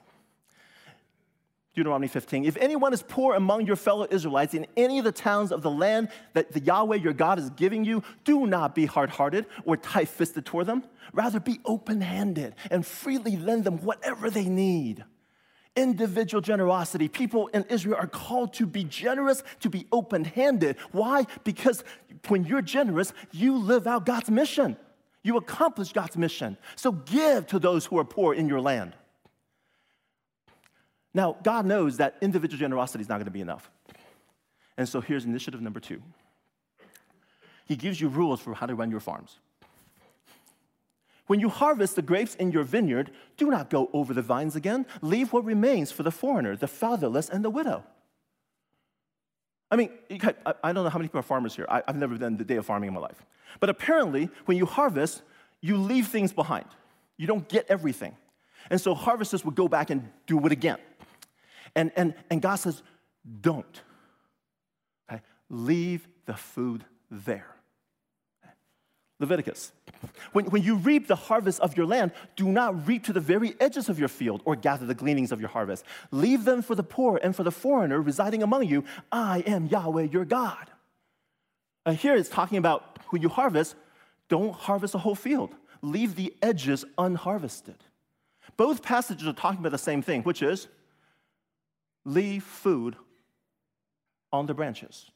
Deuteronomy 1.72 2.06
15. 2.06 2.44
If 2.44 2.58
anyone 2.58 2.92
is 2.92 3.02
poor 3.02 3.34
among 3.34 3.64
your 3.64 3.76
fellow 3.76 4.06
Israelites 4.10 4.52
in 4.52 4.66
any 4.76 4.98
of 4.98 5.06
the 5.06 5.12
towns 5.12 5.52
of 5.52 5.62
the 5.62 5.70
land 5.70 6.10
that 6.34 6.52
the 6.52 6.60
Yahweh 6.60 6.96
your 6.96 7.14
God 7.14 7.38
is 7.38 7.48
giving 7.48 7.82
you, 7.82 8.02
do 8.24 8.46
not 8.46 8.74
be 8.74 8.84
hard 8.84 9.08
hearted 9.08 9.46
or 9.64 9.78
tight 9.78 10.08
fisted 10.08 10.44
toward 10.44 10.66
them. 10.66 10.84
Rather, 11.14 11.40
be 11.40 11.58
open 11.64 12.02
handed 12.02 12.56
and 12.70 12.84
freely 12.84 13.38
lend 13.38 13.64
them 13.64 13.78
whatever 13.78 14.28
they 14.28 14.44
need 14.44 15.02
individual 15.76 16.40
generosity. 16.40 17.08
People 17.08 17.48
in 17.48 17.64
Israel 17.68 17.96
are 17.96 18.06
called 18.06 18.52
to 18.54 18.66
be 18.66 18.84
generous, 18.84 19.42
to 19.60 19.70
be 19.70 19.86
open 19.92 20.24
handed. 20.24 20.76
Why? 20.92 21.26
Because 21.44 21.84
when 22.28 22.44
you're 22.44 22.62
generous, 22.62 23.12
you 23.32 23.56
live 23.56 23.86
out 23.86 24.06
God's 24.06 24.30
mission. 24.30 24.76
You 25.22 25.36
accomplish 25.36 25.92
God's 25.92 26.16
mission. 26.16 26.56
So 26.76 26.92
give 26.92 27.46
to 27.48 27.58
those 27.58 27.86
who 27.86 27.98
are 27.98 28.04
poor 28.04 28.34
in 28.34 28.48
your 28.48 28.60
land. 28.60 28.94
Now, 31.14 31.36
God 31.42 31.66
knows 31.66 31.96
that 31.96 32.16
individual 32.20 32.58
generosity 32.58 33.02
is 33.02 33.08
not 33.08 33.16
going 33.16 33.24
to 33.24 33.30
be 33.30 33.40
enough. 33.40 33.70
And 34.76 34.88
so 34.88 35.00
here's 35.00 35.24
initiative 35.24 35.60
number 35.60 35.80
two 35.80 36.00
He 37.66 37.76
gives 37.76 38.00
you 38.00 38.08
rules 38.08 38.40
for 38.40 38.54
how 38.54 38.66
to 38.66 38.74
run 38.74 38.90
your 38.90 39.00
farms. 39.00 39.38
When 41.28 41.40
you 41.40 41.48
harvest 41.50 41.94
the 41.94 42.02
grapes 42.02 42.34
in 42.34 42.50
your 42.50 42.64
vineyard, 42.64 43.12
do 43.36 43.50
not 43.50 43.70
go 43.70 43.88
over 43.92 44.12
the 44.12 44.22
vines 44.22 44.56
again. 44.56 44.86
Leave 45.02 45.32
what 45.32 45.44
remains 45.44 45.92
for 45.92 46.02
the 46.02 46.10
foreigner, 46.10 46.56
the 46.56 46.66
fatherless, 46.66 47.28
and 47.28 47.44
the 47.44 47.50
widow. 47.50 47.84
I 49.70 49.76
mean, 49.76 49.90
I 50.10 50.72
don't 50.72 50.84
know 50.84 50.88
how 50.88 50.98
many 50.98 51.08
people 51.08 51.20
are 51.20 51.22
farmers 51.22 51.54
here. 51.54 51.66
I've 51.68 51.96
never 51.96 52.16
done 52.16 52.38
the 52.38 52.44
day 52.44 52.56
of 52.56 52.64
farming 52.64 52.88
in 52.88 52.94
my 52.94 53.00
life. 53.00 53.22
But 53.60 53.68
apparently, 53.68 54.30
when 54.46 54.56
you 54.56 54.64
harvest, 54.64 55.22
you 55.60 55.76
leave 55.76 56.08
things 56.08 56.32
behind. 56.32 56.66
You 57.18 57.26
don't 57.26 57.46
get 57.48 57.66
everything. 57.68 58.16
And 58.70 58.80
so 58.80 58.94
harvesters 58.94 59.44
would 59.44 59.54
go 59.54 59.68
back 59.68 59.90
and 59.90 60.08
do 60.26 60.44
it 60.46 60.52
again. 60.52 60.78
And, 61.74 61.92
and, 61.96 62.14
and 62.30 62.40
God 62.40 62.56
says, 62.56 62.82
don't. 63.40 63.82
Okay? 65.10 65.20
Leave 65.50 66.08
the 66.24 66.34
food 66.34 66.86
there. 67.10 67.54
Leviticus. 69.20 69.72
When, 70.32 70.46
when 70.46 70.62
you 70.62 70.76
reap 70.76 71.06
the 71.06 71.16
harvest 71.16 71.60
of 71.60 71.76
your 71.76 71.86
land, 71.86 72.12
do 72.36 72.48
not 72.48 72.86
reap 72.86 73.04
to 73.04 73.12
the 73.12 73.20
very 73.20 73.54
edges 73.60 73.88
of 73.88 73.98
your 73.98 74.08
field 74.08 74.42
or 74.44 74.56
gather 74.56 74.86
the 74.86 74.94
gleanings 74.94 75.32
of 75.32 75.40
your 75.40 75.48
harvest. 75.48 75.84
Leave 76.10 76.44
them 76.44 76.62
for 76.62 76.74
the 76.74 76.82
poor 76.82 77.18
and 77.22 77.34
for 77.34 77.42
the 77.42 77.50
foreigner 77.50 78.00
residing 78.00 78.42
among 78.42 78.64
you. 78.64 78.84
I 79.10 79.40
am 79.40 79.66
Yahweh 79.66 80.04
your 80.04 80.24
God. 80.24 80.70
And 81.86 81.96
here 81.96 82.14
it's 82.14 82.28
talking 82.28 82.58
about 82.58 82.98
when 83.10 83.22
you 83.22 83.28
harvest, 83.28 83.74
don't 84.28 84.54
harvest 84.54 84.94
a 84.94 84.98
whole 84.98 85.14
field, 85.14 85.54
leave 85.82 86.16
the 86.16 86.34
edges 86.42 86.84
unharvested. 86.96 87.76
Both 88.56 88.82
passages 88.82 89.26
are 89.26 89.32
talking 89.32 89.60
about 89.60 89.72
the 89.72 89.78
same 89.78 90.02
thing, 90.02 90.22
which 90.22 90.42
is 90.42 90.68
leave 92.04 92.44
food 92.44 92.96
on 94.32 94.46
the 94.46 94.54
branches, 94.54 95.10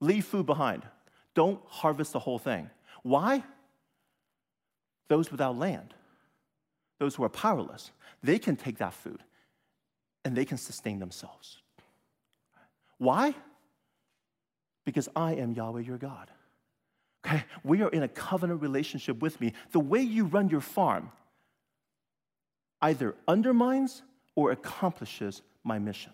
leave 0.00 0.24
food 0.24 0.46
behind. 0.46 0.82
Don't 1.34 1.60
harvest 1.66 2.12
the 2.12 2.20
whole 2.20 2.38
thing. 2.38 2.70
Why? 3.02 3.42
Those 5.08 5.30
without 5.30 5.56
land, 5.58 5.94
those 6.98 7.14
who 7.14 7.24
are 7.24 7.28
powerless, 7.28 7.90
they 8.22 8.38
can 8.38 8.56
take 8.56 8.78
that 8.78 8.94
food 8.94 9.22
and 10.24 10.36
they 10.36 10.44
can 10.44 10.58
sustain 10.58 10.98
themselves. 10.98 11.58
Why? 12.98 13.34
Because 14.84 15.08
I 15.14 15.34
am 15.34 15.52
Yahweh 15.52 15.82
your 15.82 15.98
God. 15.98 16.30
Okay? 17.26 17.44
We 17.62 17.82
are 17.82 17.88
in 17.88 18.02
a 18.02 18.08
covenant 18.08 18.62
relationship 18.62 19.20
with 19.20 19.40
me. 19.40 19.52
The 19.72 19.80
way 19.80 20.00
you 20.00 20.24
run 20.24 20.48
your 20.48 20.60
farm 20.60 21.10
either 22.80 23.14
undermines 23.26 24.02
or 24.34 24.50
accomplishes 24.50 25.42
my 25.62 25.78
mission. 25.78 26.12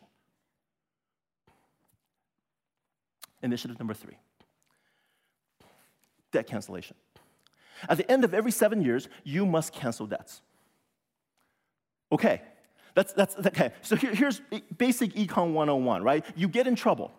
Initiative 3.42 3.78
number 3.78 3.94
three 3.94 4.16
debt 6.32 6.46
cancellation. 6.46 6.96
At 7.88 7.96
the 7.96 8.10
end 8.10 8.24
of 8.24 8.34
every 8.34 8.52
seven 8.52 8.82
years, 8.82 9.08
you 9.24 9.46
must 9.46 9.72
cancel 9.72 10.06
debts. 10.06 10.42
Okay, 12.12 12.42
that's, 12.94 13.12
that's 13.12 13.36
okay. 13.36 13.72
So 13.82 13.96
here, 13.96 14.14
here's 14.14 14.40
basic 14.76 15.14
Econ 15.14 15.52
101, 15.52 16.02
right? 16.02 16.24
You 16.34 16.48
get 16.48 16.66
in 16.66 16.74
trouble, 16.74 17.12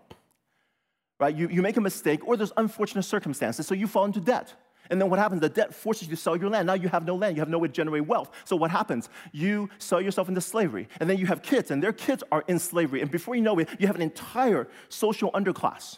right? 1.19 1.35
You, 1.35 1.47
you 1.47 1.61
make 1.61 1.77
a 1.77 1.81
mistake, 1.81 2.27
or 2.27 2.35
there's 2.35 2.53
unfortunate 2.57 3.03
circumstances, 3.03 3.65
so 3.67 3.73
you 3.73 3.87
fall 3.87 4.05
into 4.05 4.19
debt. 4.19 4.53
And 4.89 4.99
then 4.99 5.09
what 5.09 5.19
happens? 5.19 5.39
The 5.39 5.47
debt 5.47 5.73
forces 5.73 6.09
you 6.09 6.15
to 6.15 6.21
sell 6.21 6.35
your 6.35 6.49
land. 6.49 6.67
Now 6.67 6.73
you 6.73 6.89
have 6.89 7.05
no 7.05 7.15
land. 7.15 7.37
You 7.37 7.41
have 7.41 7.47
no 7.47 7.59
way 7.59 7.69
to 7.69 7.73
generate 7.73 8.05
wealth. 8.07 8.29
So 8.43 8.57
what 8.57 8.71
happens? 8.71 9.09
You 9.31 9.69
sell 9.77 10.01
yourself 10.01 10.27
into 10.27 10.41
slavery. 10.41 10.89
And 10.99 11.09
then 11.09 11.17
you 11.17 11.27
have 11.27 11.41
kids, 11.41 11.71
and 11.71 11.81
their 11.81 11.93
kids 11.93 12.23
are 12.29 12.43
in 12.47 12.59
slavery. 12.59 13.01
And 13.01 13.09
before 13.09 13.35
you 13.35 13.41
know 13.41 13.57
it, 13.59 13.69
you 13.79 13.87
have 13.87 13.95
an 13.95 14.01
entire 14.01 14.67
social 14.89 15.31
underclass. 15.31 15.97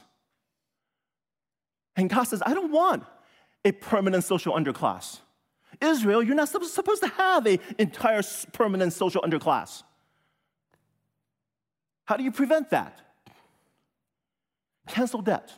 And 1.95 2.07
God 2.07 2.23
says, 2.23 2.43
I 2.45 2.53
don't 2.53 2.71
want 2.71 3.03
a 3.65 3.71
permanent 3.71 4.23
social 4.23 4.53
underclass. 4.53 5.19
Israel, 5.81 6.21
you're 6.21 6.35
not 6.35 6.49
supposed 6.49 7.01
to 7.01 7.07
have 7.09 7.45
an 7.45 7.59
entire 7.77 8.21
permanent 8.51 8.93
social 8.93 9.21
underclass. 9.21 9.83
How 12.05 12.17
do 12.17 12.23
you 12.23 12.31
prevent 12.31 12.69
that? 12.71 12.99
Cancel 14.87 15.21
debt. 15.21 15.51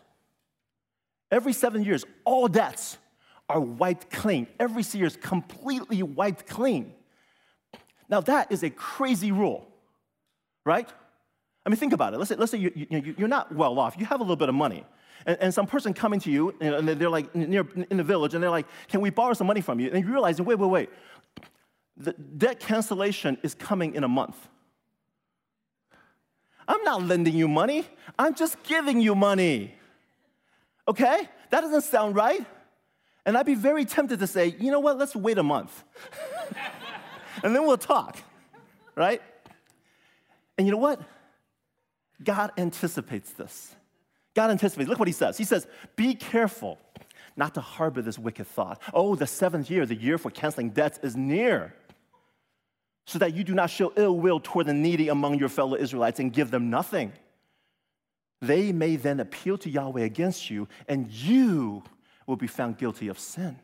Every 1.32 1.54
seven 1.54 1.84
years, 1.84 2.06
all 2.24 2.48
debts 2.48 2.98
are 3.50 3.60
wiped 3.60 4.12
clean. 4.12 4.48
Every 4.60 4.84
year 4.94 5.06
is 5.06 5.18
completely 5.18 6.04
wiped 6.04 6.48
clean. 6.48 6.94
Now, 8.08 8.22
that 8.22 8.52
is 8.52 8.64
a 8.64 8.70
crazy 8.70 9.32
rule, 9.32 9.68
right? 10.64 10.88
I 11.66 11.70
mean, 11.70 11.78
think 11.78 11.94
about 11.94 12.14
it. 12.14 12.18
Let's 12.18 12.30
say, 12.30 12.36
let's 12.36 12.52
say 12.52 12.60
you, 12.60 12.72
you, 12.76 13.16
you're 13.18 13.28
not 13.28 13.54
well 13.54 13.80
off. 13.80 13.96
You 13.98 14.06
have 14.06 14.20
a 14.20 14.24
little 14.24 14.36
bit 14.36 14.50
of 14.50 14.56
money. 14.56 14.86
And, 15.26 15.38
and 15.42 15.54
some 15.54 15.68
person 15.68 15.94
coming 15.94 16.20
to 16.22 16.32
you, 16.32 16.56
and 16.60 16.88
they're 16.88 17.10
like 17.10 17.34
near 17.36 17.66
in 17.90 17.98
the 17.98 18.04
village, 18.04 18.34
and 18.34 18.44
they're 18.44 18.50
like, 18.50 18.68
can 18.88 19.02
we 19.02 19.10
borrow 19.10 19.34
some 19.34 19.48
money 19.48 19.62
from 19.62 19.80
you? 19.80 19.90
And 19.92 20.04
you 20.04 20.12
realize, 20.12 20.42
wait, 20.42 20.58
wait, 20.58 20.70
wait. 20.70 20.90
The 21.98 22.14
debt 22.14 22.60
cancellation 22.60 23.38
is 23.44 23.56
coming 23.56 23.96
in 23.96 24.04
a 24.04 24.08
month. 24.08 24.36
I'm 26.68 26.84
not 26.84 27.04
lending 27.04 27.36
you 27.36 27.48
money. 27.48 27.86
I'm 28.18 28.36
just 28.36 28.62
giving 28.64 29.00
you 29.00 29.16
money. 29.16 29.76
Okay? 30.88 31.30
That 31.52 31.62
doesn't 31.62 31.84
sound 31.84 32.16
right. 32.16 32.46
And 33.26 33.38
I'd 33.38 33.46
be 33.46 33.56
very 33.56 33.86
tempted 33.86 34.20
to 34.20 34.28
say, 34.28 34.56
you 34.60 34.72
know 34.72 34.80
what, 34.80 34.98
let's 34.98 35.16
wait 35.16 35.38
a 35.38 35.44
month. 35.44 35.84
and 37.44 37.56
then 37.56 37.66
we'll 37.66 37.78
talk, 37.78 38.18
right? 38.96 39.22
And 40.58 40.68
you 40.68 40.72
know 40.72 40.80
what? 40.80 41.02
God 42.24 42.52
anticipates 42.58 43.32
this. 43.32 43.76
God 44.36 44.52
anticipates. 44.52 44.90
Look 44.90 45.00
what 45.00 45.08
he 45.08 45.14
says. 45.14 45.38
He 45.38 45.46
says, 45.46 45.66
Be 45.96 46.14
careful 46.14 46.78
not 47.38 47.54
to 47.56 47.62
harbor 47.62 48.02
this 48.02 48.20
wicked 48.20 48.48
thought. 48.48 48.82
Oh, 48.94 49.16
the 49.16 49.28
seventh 49.28 49.70
year, 49.72 49.86
the 49.86 49.96
year 49.96 50.18
for 50.18 50.30
canceling 50.30 50.70
debts, 50.70 51.00
is 51.02 51.16
near. 51.16 51.74
So 53.08 53.20
that 53.20 53.34
you 53.34 53.44
do 53.44 53.54
not 53.54 53.70
show 53.70 53.94
ill 53.96 54.20
will 54.20 54.40
toward 54.40 54.68
the 54.68 54.74
needy 54.74 55.10
among 55.10 55.40
your 55.40 55.50
fellow 55.50 55.76
Israelites 55.76 56.20
and 56.20 56.34
give 56.34 56.52
them 56.52 56.70
nothing. 56.70 57.14
They 58.42 58.72
may 58.72 58.96
then 58.96 59.20
appeal 59.20 59.58
to 59.60 59.70
Yahweh 59.70 60.02
against 60.02 60.50
you, 60.50 60.68
and 60.88 61.10
you 61.10 61.84
will 62.28 62.36
be 62.36 62.48
found 62.48 62.78
guilty 62.78 63.08
of 63.08 63.20
sin. 63.20 63.58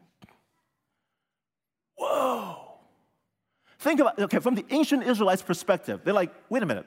Whoa. 1.96 2.58
Think 3.80 4.00
about, 4.00 4.20
okay, 4.20 4.40
from 4.40 4.56
the 4.56 4.66
ancient 4.70 5.04
Israelites' 5.04 5.42
perspective, 5.42 6.02
they're 6.04 6.14
like, 6.14 6.34
wait 6.50 6.64
a 6.64 6.66
minute. 6.66 6.86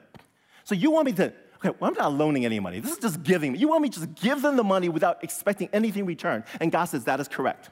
So 0.63 0.73
you 0.75 0.91
want 0.91 1.05
me 1.05 1.13
to, 1.13 1.33
okay, 1.57 1.75
well, 1.79 1.89
I'm 1.89 1.97
not 1.97 2.13
loaning 2.13 2.45
any 2.45 2.59
money. 2.59 2.79
This 2.79 2.93
is 2.93 2.99
just 2.99 3.23
giving. 3.23 3.55
You 3.55 3.67
want 3.67 3.81
me 3.81 3.89
to 3.89 3.99
just 3.99 4.15
give 4.15 4.41
them 4.41 4.57
the 4.57 4.63
money 4.63 4.89
without 4.89 5.23
expecting 5.23 5.69
anything 5.73 6.01
in 6.01 6.05
return? 6.05 6.43
And 6.59 6.71
God 6.71 6.85
says 6.85 7.05
that 7.05 7.19
is 7.19 7.27
correct. 7.27 7.69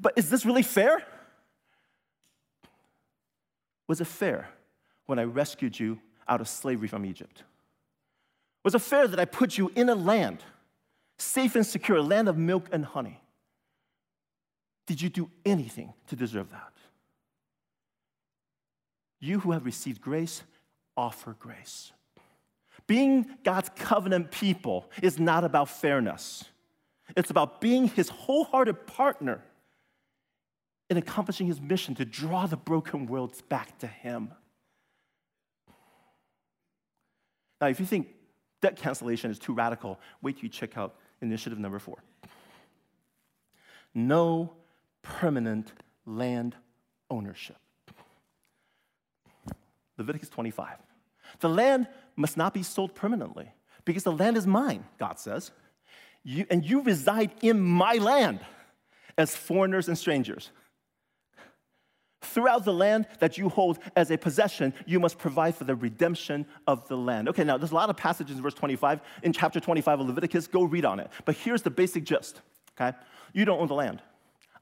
But 0.00 0.14
is 0.16 0.30
this 0.30 0.44
really 0.44 0.62
fair? 0.62 1.02
Was 3.86 4.00
it 4.00 4.06
fair 4.06 4.48
when 5.06 5.18
I 5.18 5.24
rescued 5.24 5.78
you 5.78 6.00
out 6.26 6.40
of 6.40 6.48
slavery 6.48 6.88
from 6.88 7.04
Egypt? 7.04 7.42
Was 8.64 8.74
it 8.74 8.80
fair 8.80 9.08
that 9.08 9.18
I 9.18 9.24
put 9.24 9.58
you 9.58 9.70
in 9.74 9.88
a 9.88 9.94
land, 9.94 10.38
safe 11.18 11.56
and 11.56 11.66
secure, 11.66 11.98
a 11.98 12.02
land 12.02 12.28
of 12.28 12.36
milk 12.36 12.68
and 12.72 12.84
honey? 12.84 13.20
Did 14.86 15.00
you 15.00 15.08
do 15.08 15.30
anything 15.44 15.92
to 16.08 16.16
deserve 16.16 16.50
that? 16.50 16.72
You 19.20 19.40
who 19.40 19.52
have 19.52 19.64
received 19.64 20.00
grace, 20.00 20.42
offer 20.96 21.36
grace. 21.38 21.92
Being 22.92 23.24
God's 23.42 23.70
covenant 23.74 24.30
people 24.30 24.90
is 25.00 25.18
not 25.18 25.44
about 25.44 25.70
fairness. 25.70 26.44
It's 27.16 27.30
about 27.30 27.58
being 27.58 27.88
his 27.88 28.10
wholehearted 28.10 28.86
partner 28.86 29.42
in 30.90 30.98
accomplishing 30.98 31.46
his 31.46 31.58
mission 31.58 31.94
to 31.94 32.04
draw 32.04 32.44
the 32.44 32.58
broken 32.58 33.06
worlds 33.06 33.40
back 33.40 33.78
to 33.78 33.86
him. 33.86 34.32
Now, 37.62 37.68
if 37.68 37.80
you 37.80 37.86
think 37.86 38.08
debt 38.60 38.76
cancellation 38.76 39.30
is 39.30 39.38
too 39.38 39.54
radical, 39.54 39.98
wait 40.20 40.36
till 40.36 40.42
you 40.42 40.50
check 40.50 40.76
out 40.76 40.96
initiative 41.22 41.58
number 41.58 41.78
four. 41.78 41.96
No 43.94 44.52
permanent 45.00 45.72
land 46.04 46.56
ownership. 47.10 47.56
Leviticus 49.96 50.28
25. 50.28 50.76
The 51.40 51.48
land 51.48 51.88
must 52.16 52.36
not 52.36 52.54
be 52.54 52.62
sold 52.62 52.94
permanently 52.94 53.52
because 53.84 54.04
the 54.04 54.12
land 54.12 54.36
is 54.36 54.46
mine, 54.46 54.84
God 54.98 55.18
says. 55.18 55.50
You, 56.24 56.46
and 56.50 56.64
you 56.64 56.82
reside 56.82 57.32
in 57.42 57.60
my 57.60 57.94
land 57.94 58.40
as 59.18 59.34
foreigners 59.34 59.88
and 59.88 59.98
strangers. 59.98 60.50
Throughout 62.20 62.64
the 62.64 62.72
land 62.72 63.08
that 63.18 63.36
you 63.36 63.48
hold 63.48 63.80
as 63.96 64.10
a 64.12 64.16
possession, 64.16 64.72
you 64.86 65.00
must 65.00 65.18
provide 65.18 65.56
for 65.56 65.64
the 65.64 65.74
redemption 65.74 66.46
of 66.68 66.86
the 66.86 66.96
land. 66.96 67.28
Okay, 67.28 67.42
now 67.42 67.58
there's 67.58 67.72
a 67.72 67.74
lot 67.74 67.90
of 67.90 67.96
passages 67.96 68.36
in 68.36 68.42
verse 68.42 68.54
25, 68.54 69.00
in 69.24 69.32
chapter 69.32 69.58
25 69.58 70.00
of 70.00 70.06
Leviticus. 70.06 70.46
Go 70.46 70.62
read 70.62 70.84
on 70.84 71.00
it. 71.00 71.10
But 71.24 71.34
here's 71.34 71.62
the 71.62 71.70
basic 71.70 72.04
gist, 72.04 72.40
okay? 72.80 72.96
You 73.32 73.44
don't 73.44 73.60
own 73.60 73.66
the 73.66 73.74
land. 73.74 74.00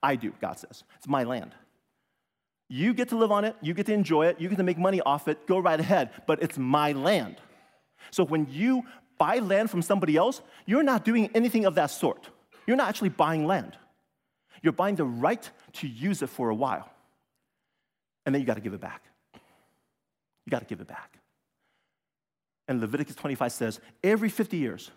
I 0.02 0.16
do, 0.16 0.32
God 0.40 0.58
says. 0.58 0.84
It's 0.96 1.06
my 1.06 1.24
land. 1.24 1.54
You 2.70 2.94
get 2.94 3.08
to 3.08 3.16
live 3.16 3.32
on 3.32 3.44
it, 3.44 3.56
you 3.60 3.74
get 3.74 3.86
to 3.86 3.92
enjoy 3.92 4.26
it, 4.26 4.40
you 4.40 4.48
get 4.48 4.56
to 4.56 4.62
make 4.62 4.78
money 4.78 5.00
off 5.00 5.28
it, 5.28 5.46
go 5.46 5.58
right 5.58 5.78
ahead, 5.78 6.10
but 6.26 6.40
it's 6.42 6.56
my 6.56 6.92
land. 6.92 7.36
So 8.12 8.24
when 8.24 8.46
you 8.48 8.84
buy 9.18 9.40
land 9.40 9.70
from 9.70 9.82
somebody 9.82 10.16
else, 10.16 10.40
you're 10.64 10.84
not 10.84 11.04
doing 11.04 11.30
anything 11.34 11.66
of 11.66 11.74
that 11.74 11.90
sort. 11.90 12.30
You're 12.66 12.76
not 12.76 12.88
actually 12.88 13.08
buying 13.08 13.44
land. 13.44 13.76
You're 14.62 14.72
buying 14.72 14.94
the 14.94 15.04
right 15.04 15.50
to 15.74 15.88
use 15.88 16.22
it 16.22 16.28
for 16.28 16.48
a 16.48 16.54
while 16.54 16.88
and 18.24 18.34
then 18.34 18.40
you 18.40 18.46
got 18.46 18.54
to 18.54 18.60
give 18.60 18.74
it 18.74 18.80
back. 18.80 19.02
You 19.34 20.50
got 20.50 20.60
to 20.60 20.66
give 20.66 20.80
it 20.80 20.86
back. 20.86 21.18
And 22.68 22.80
Leviticus 22.80 23.16
25 23.16 23.52
says 23.52 23.80
every 24.04 24.28
50 24.28 24.56
years, 24.56 24.90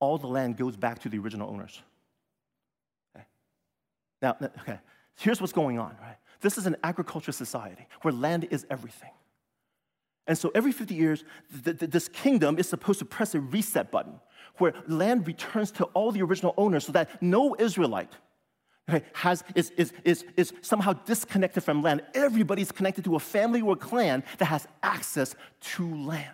all 0.00 0.18
the 0.18 0.26
land 0.26 0.56
goes 0.56 0.76
back 0.76 1.00
to 1.00 1.08
the 1.08 1.18
original 1.18 1.50
owners. 1.50 1.80
Okay. 3.14 3.26
Now, 4.22 4.36
okay, 4.60 4.80
here's 5.18 5.40
what's 5.40 5.52
going 5.52 5.78
on, 5.78 5.94
right? 6.00 6.16
This 6.42 6.58
is 6.58 6.66
an 6.66 6.76
agricultural 6.84 7.32
society 7.32 7.86
where 8.02 8.12
land 8.12 8.48
is 8.50 8.66
everything. 8.68 9.10
And 10.26 10.36
so 10.36 10.50
every 10.54 10.72
50 10.72 10.94
years, 10.94 11.24
th- 11.64 11.78
th- 11.78 11.90
this 11.90 12.08
kingdom 12.08 12.58
is 12.58 12.68
supposed 12.68 12.98
to 12.98 13.04
press 13.04 13.34
a 13.34 13.40
reset 13.40 13.90
button 13.90 14.20
where 14.58 14.74
land 14.86 15.26
returns 15.26 15.70
to 15.72 15.84
all 15.86 16.12
the 16.12 16.22
original 16.22 16.54
owners 16.56 16.84
so 16.86 16.92
that 16.92 17.22
no 17.22 17.56
Israelite 17.58 18.12
okay, 18.88 19.04
has, 19.14 19.42
is, 19.54 19.70
is, 19.76 19.92
is, 20.04 20.24
is 20.36 20.52
somehow 20.60 20.92
disconnected 20.92 21.62
from 21.62 21.82
land. 21.82 22.02
Everybody's 22.14 22.70
connected 22.70 23.04
to 23.04 23.16
a 23.16 23.20
family 23.20 23.62
or 23.62 23.72
a 23.72 23.76
clan 23.76 24.22
that 24.38 24.46
has 24.46 24.66
access 24.82 25.34
to 25.60 25.94
land. 25.94 26.28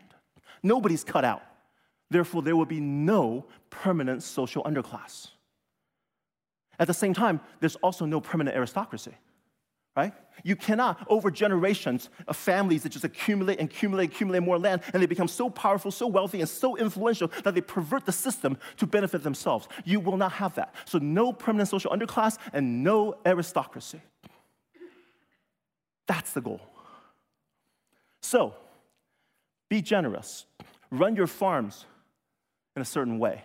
Nobody's 0.62 1.04
cut 1.04 1.24
out. 1.24 1.42
Therefore, 2.10 2.42
there 2.42 2.56
will 2.56 2.66
be 2.66 2.80
no 2.80 3.46
permanent 3.70 4.22
social 4.22 4.64
underclass. 4.64 5.28
At 6.78 6.86
the 6.86 6.94
same 6.94 7.12
time, 7.12 7.40
there's 7.60 7.76
also 7.76 8.06
no 8.06 8.20
permanent 8.20 8.56
aristocracy 8.56 9.14
right? 9.98 10.12
You 10.44 10.54
cannot, 10.54 11.04
over 11.08 11.28
generations 11.28 12.08
of 12.28 12.36
families 12.36 12.84
that 12.84 12.90
just 12.90 13.04
accumulate 13.04 13.58
and 13.58 13.68
accumulate, 13.68 14.12
accumulate 14.12 14.44
more 14.44 14.56
land, 14.56 14.82
and 14.92 15.02
they 15.02 15.06
become 15.06 15.26
so 15.26 15.50
powerful, 15.50 15.90
so 15.90 16.06
wealthy, 16.06 16.38
and 16.38 16.48
so 16.48 16.76
influential 16.76 17.32
that 17.42 17.56
they 17.56 17.60
pervert 17.60 18.06
the 18.06 18.12
system 18.12 18.56
to 18.76 18.86
benefit 18.86 19.24
themselves. 19.24 19.66
You 19.84 19.98
will 19.98 20.16
not 20.16 20.30
have 20.32 20.54
that. 20.54 20.72
So, 20.84 20.98
no 20.98 21.32
permanent 21.32 21.68
social 21.68 21.90
underclass 21.90 22.38
and 22.52 22.84
no 22.84 23.18
aristocracy. 23.26 24.00
That's 26.06 26.32
the 26.32 26.42
goal. 26.42 26.60
So, 28.22 28.54
be 29.68 29.82
generous, 29.82 30.46
run 30.92 31.16
your 31.16 31.26
farms 31.26 31.86
in 32.76 32.82
a 32.82 32.84
certain 32.84 33.18
way. 33.18 33.42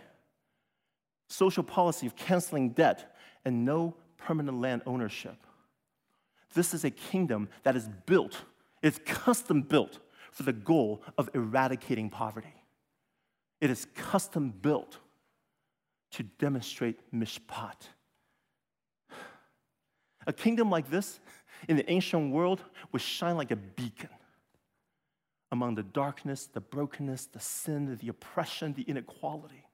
Social 1.30 1.64
policy 1.64 2.06
of 2.06 2.16
canceling 2.16 2.70
debt 2.70 3.16
and 3.44 3.66
no 3.66 3.96
permanent 4.18 4.62
land 4.62 4.84
ownership 4.86 5.36
this 6.54 6.74
is 6.74 6.84
a 6.84 6.92
kingdom 6.92 7.50
that 7.64 7.76
is 7.76 7.90
built, 8.06 8.44
it's 8.82 9.00
custom 9.06 9.62
built 9.62 10.00
for 10.32 10.44
the 10.44 10.54
goal 10.54 11.02
of 11.18 11.30
eradicating 11.34 12.10
poverty. 12.10 12.56
It 13.62 13.70
is 13.70 13.86
custom 13.96 14.50
built 14.50 14.98
to 16.12 16.24
demonstrate 16.24 17.00
mishpat. 17.14 17.90
A 20.26 20.34
kingdom 20.34 20.70
like 20.70 20.90
this 20.90 21.20
in 21.68 21.76
the 21.76 21.90
ancient 21.90 22.32
world 22.32 22.62
would 22.92 23.02
shine 23.02 23.38
like 23.38 23.52
a 23.52 23.56
beacon 23.56 24.10
among 25.52 25.76
the 25.76 25.84
darkness, 25.84 26.48
the 26.48 26.62
brokenness, 26.62 27.28
the 27.28 27.40
sin, 27.40 27.98
the 28.02 28.08
oppression, 28.08 28.74
the 28.74 28.84
inequality 28.84 29.66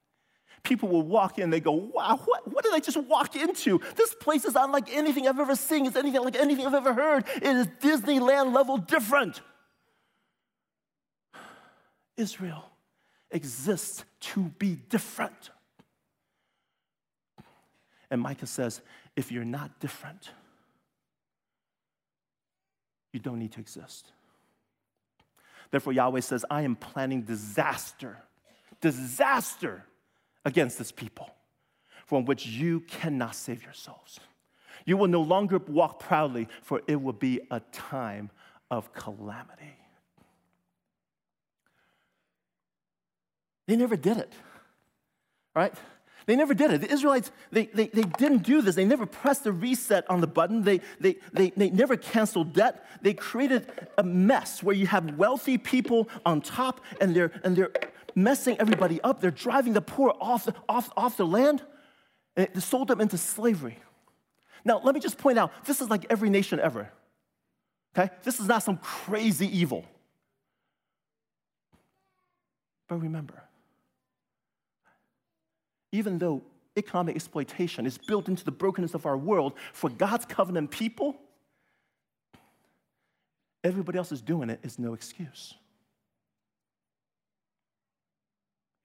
people 0.63 0.89
will 0.89 1.03
walk 1.03 1.39
in, 1.39 1.49
they 1.49 1.59
go, 1.59 1.71
wow, 1.71 2.19
what, 2.25 2.51
what 2.51 2.63
did 2.63 2.73
I 2.73 2.79
just 2.79 2.97
walk 2.97 3.35
into? 3.35 3.79
This 3.95 4.13
place 4.15 4.45
is 4.45 4.55
unlike 4.55 4.93
anything 4.93 5.27
I've 5.27 5.39
ever 5.39 5.55
seen. 5.55 5.85
It's 5.85 5.95
anything 5.95 6.21
like 6.23 6.35
anything 6.35 6.65
I've 6.65 6.73
ever 6.73 6.93
heard. 6.93 7.25
It 7.35 7.43
is 7.43 7.67
Disneyland 7.81 8.53
level 8.53 8.77
different. 8.77 9.41
Israel 12.17 12.65
exists 13.31 14.03
to 14.19 14.43
be 14.57 14.75
different. 14.75 15.51
And 18.11 18.21
Micah 18.21 18.47
says, 18.47 18.81
if 19.15 19.31
you're 19.31 19.45
not 19.45 19.79
different, 19.79 20.31
you 23.13 23.19
don't 23.19 23.39
need 23.39 23.51
to 23.53 23.59
exist. 23.59 24.11
Therefore, 25.71 25.93
Yahweh 25.93 26.21
says, 26.21 26.45
I 26.49 26.63
am 26.63 26.75
planning 26.75 27.21
disaster, 27.21 28.17
disaster 28.81 29.85
against 30.49 30.77
this 30.77 30.91
people 30.91 31.29
from 32.05 32.25
which 32.25 32.45
you 32.45 32.81
cannot 32.81 33.35
save 33.35 33.63
yourselves. 33.63 34.19
You 34.85 34.97
will 34.97 35.07
no 35.07 35.21
longer 35.21 35.59
walk 35.59 35.99
proudly, 35.99 36.47
for 36.63 36.81
it 36.87 37.01
will 37.01 37.13
be 37.13 37.39
a 37.51 37.59
time 37.71 38.31
of 38.71 38.91
calamity. 38.93 39.77
They 43.67 43.75
never 43.75 43.95
did 43.95 44.17
it, 44.17 44.33
right? 45.55 45.73
They 46.25 46.35
never 46.35 46.55
did 46.55 46.71
it. 46.71 46.81
The 46.81 46.91
Israelites, 46.91 47.31
they, 47.51 47.67
they, 47.67 47.87
they 47.87 48.03
didn't 48.03 48.43
do 48.43 48.61
this. 48.63 48.75
They 48.75 48.85
never 48.85 49.05
pressed 49.05 49.43
the 49.43 49.51
reset 49.51 50.09
on 50.09 50.21
the 50.21 50.27
button. 50.27 50.63
They, 50.63 50.81
they, 50.99 51.17
they, 51.33 51.51
they 51.51 51.69
never 51.69 51.95
canceled 51.95 52.53
debt. 52.53 52.85
They 53.01 53.13
created 53.13 53.71
a 53.97 54.03
mess 54.03 54.63
where 54.63 54.75
you 54.75 54.87
have 54.87 55.17
wealthy 55.17 55.59
people 55.59 56.09
on 56.25 56.41
top 56.41 56.81
and 56.99 57.15
they're, 57.15 57.31
and 57.43 57.55
they're 57.55 57.71
messing 58.23 58.57
everybody 58.59 59.01
up. 59.01 59.21
They're 59.21 59.31
driving 59.31 59.73
the 59.73 59.81
poor 59.81 60.13
off, 60.19 60.47
off, 60.67 60.89
off 60.95 61.17
the 61.17 61.25
land 61.25 61.63
and 62.35 62.47
they 62.53 62.59
sold 62.59 62.87
them 62.87 63.01
into 63.01 63.17
slavery. 63.17 63.77
Now, 64.63 64.81
let 64.83 64.93
me 64.93 65.01
just 65.01 65.17
point 65.17 65.37
out 65.39 65.51
this 65.65 65.81
is 65.81 65.89
like 65.89 66.05
every 66.09 66.29
nation 66.29 66.59
ever. 66.59 66.91
Okay? 67.97 68.13
This 68.23 68.39
is 68.39 68.47
not 68.47 68.63
some 68.63 68.77
crazy 68.77 69.47
evil. 69.57 69.85
But 72.87 72.97
remember, 72.97 73.43
even 75.91 76.17
though 76.17 76.41
economic 76.75 77.15
exploitation 77.15 77.85
is 77.85 77.97
built 77.97 78.27
into 78.27 78.43
the 78.43 78.51
brokenness 78.51 78.93
of 78.93 79.05
our 79.05 79.17
world, 79.17 79.53
for 79.73 79.89
God's 79.89 80.25
covenant 80.25 80.71
people, 80.71 81.15
everybody 83.63 83.97
else 83.97 84.11
is 84.11 84.21
doing 84.21 84.49
it 84.49 84.59
is 84.63 84.79
no 84.79 84.93
excuse. 84.93 85.55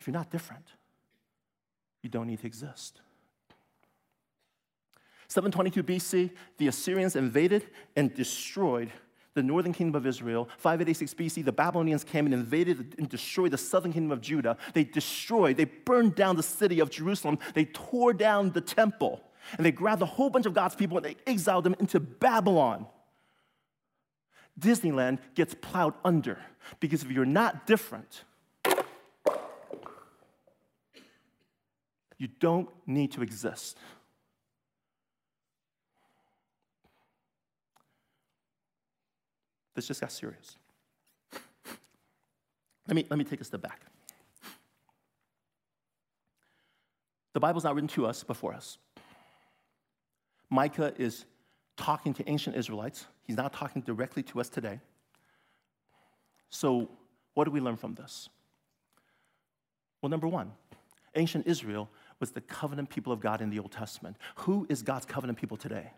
If 0.04 0.08
you're 0.08 0.12
not 0.12 0.30
different, 0.30 0.66
you 2.02 2.10
don't 2.10 2.26
need 2.26 2.38
to 2.40 2.46
exist. 2.46 3.00
722 5.28 5.82
BC, 5.82 6.30
the 6.58 6.68
Assyrians 6.68 7.16
invaded 7.16 7.64
and 7.96 8.12
destroyed 8.12 8.92
the 9.32 9.42
northern 9.42 9.72
kingdom 9.72 9.94
of 9.94 10.06
Israel. 10.06 10.50
586 10.58 11.14
BC, 11.14 11.44
the 11.46 11.52
Babylonians 11.52 12.04
came 12.04 12.26
and 12.26 12.34
invaded 12.34 12.96
and 12.98 13.08
destroyed 13.08 13.52
the 13.52 13.56
southern 13.56 13.94
kingdom 13.94 14.12
of 14.12 14.20
Judah. 14.20 14.58
They 14.74 14.84
destroyed, 14.84 15.56
they 15.56 15.64
burned 15.64 16.14
down 16.14 16.36
the 16.36 16.42
city 16.42 16.80
of 16.80 16.90
Jerusalem. 16.90 17.38
They 17.54 17.64
tore 17.64 18.12
down 18.12 18.50
the 18.50 18.60
temple. 18.60 19.22
And 19.56 19.64
they 19.64 19.72
grabbed 19.72 20.02
a 20.02 20.06
whole 20.06 20.28
bunch 20.28 20.44
of 20.44 20.52
God's 20.52 20.74
people 20.74 20.98
and 20.98 21.06
they 21.06 21.16
exiled 21.26 21.64
them 21.64 21.76
into 21.80 21.98
Babylon. 21.98 22.88
Disneyland 24.60 25.20
gets 25.34 25.54
plowed 25.54 25.94
under 26.04 26.38
because 26.78 27.02
if 27.02 27.10
you're 27.10 27.24
not 27.24 27.66
different, 27.66 28.24
you 32.18 32.28
don't 32.28 32.68
need 32.86 33.12
to 33.12 33.22
exist. 33.22 33.78
This 39.74 39.86
just 39.86 40.00
got 40.00 40.12
serious. 40.12 40.56
Let 42.86 42.94
me, 42.94 43.06
let 43.08 43.18
me 43.18 43.24
take 43.24 43.40
a 43.40 43.44
step 43.44 43.62
back. 43.62 43.80
The 47.32 47.40
Bible's 47.40 47.64
not 47.64 47.74
written 47.74 47.88
to 47.88 48.06
us, 48.06 48.22
but 48.22 48.36
for 48.36 48.54
us. 48.54 48.78
Micah 50.50 50.92
is 50.98 51.24
talking 51.76 52.14
to 52.14 52.28
ancient 52.28 52.54
Israelites. 52.56 53.06
He's 53.24 53.36
not 53.36 53.52
talking 53.52 53.82
directly 53.82 54.22
to 54.24 54.40
us 54.40 54.48
today. 54.48 54.80
So, 56.50 56.88
what 57.32 57.44
do 57.44 57.50
we 57.50 57.60
learn 57.60 57.76
from 57.76 57.94
this? 57.94 58.28
Well, 60.00 60.10
number 60.10 60.28
one, 60.28 60.52
ancient 61.16 61.48
Israel 61.48 61.88
was 62.24 62.30
the 62.30 62.40
covenant 62.40 62.88
people 62.88 63.12
of 63.12 63.20
God 63.20 63.42
in 63.42 63.50
the 63.50 63.58
Old 63.58 63.70
Testament. 63.70 64.16
Who 64.36 64.66
is 64.70 64.82
God's 64.82 65.04
covenant 65.04 65.38
people 65.38 65.58
today? 65.58 65.90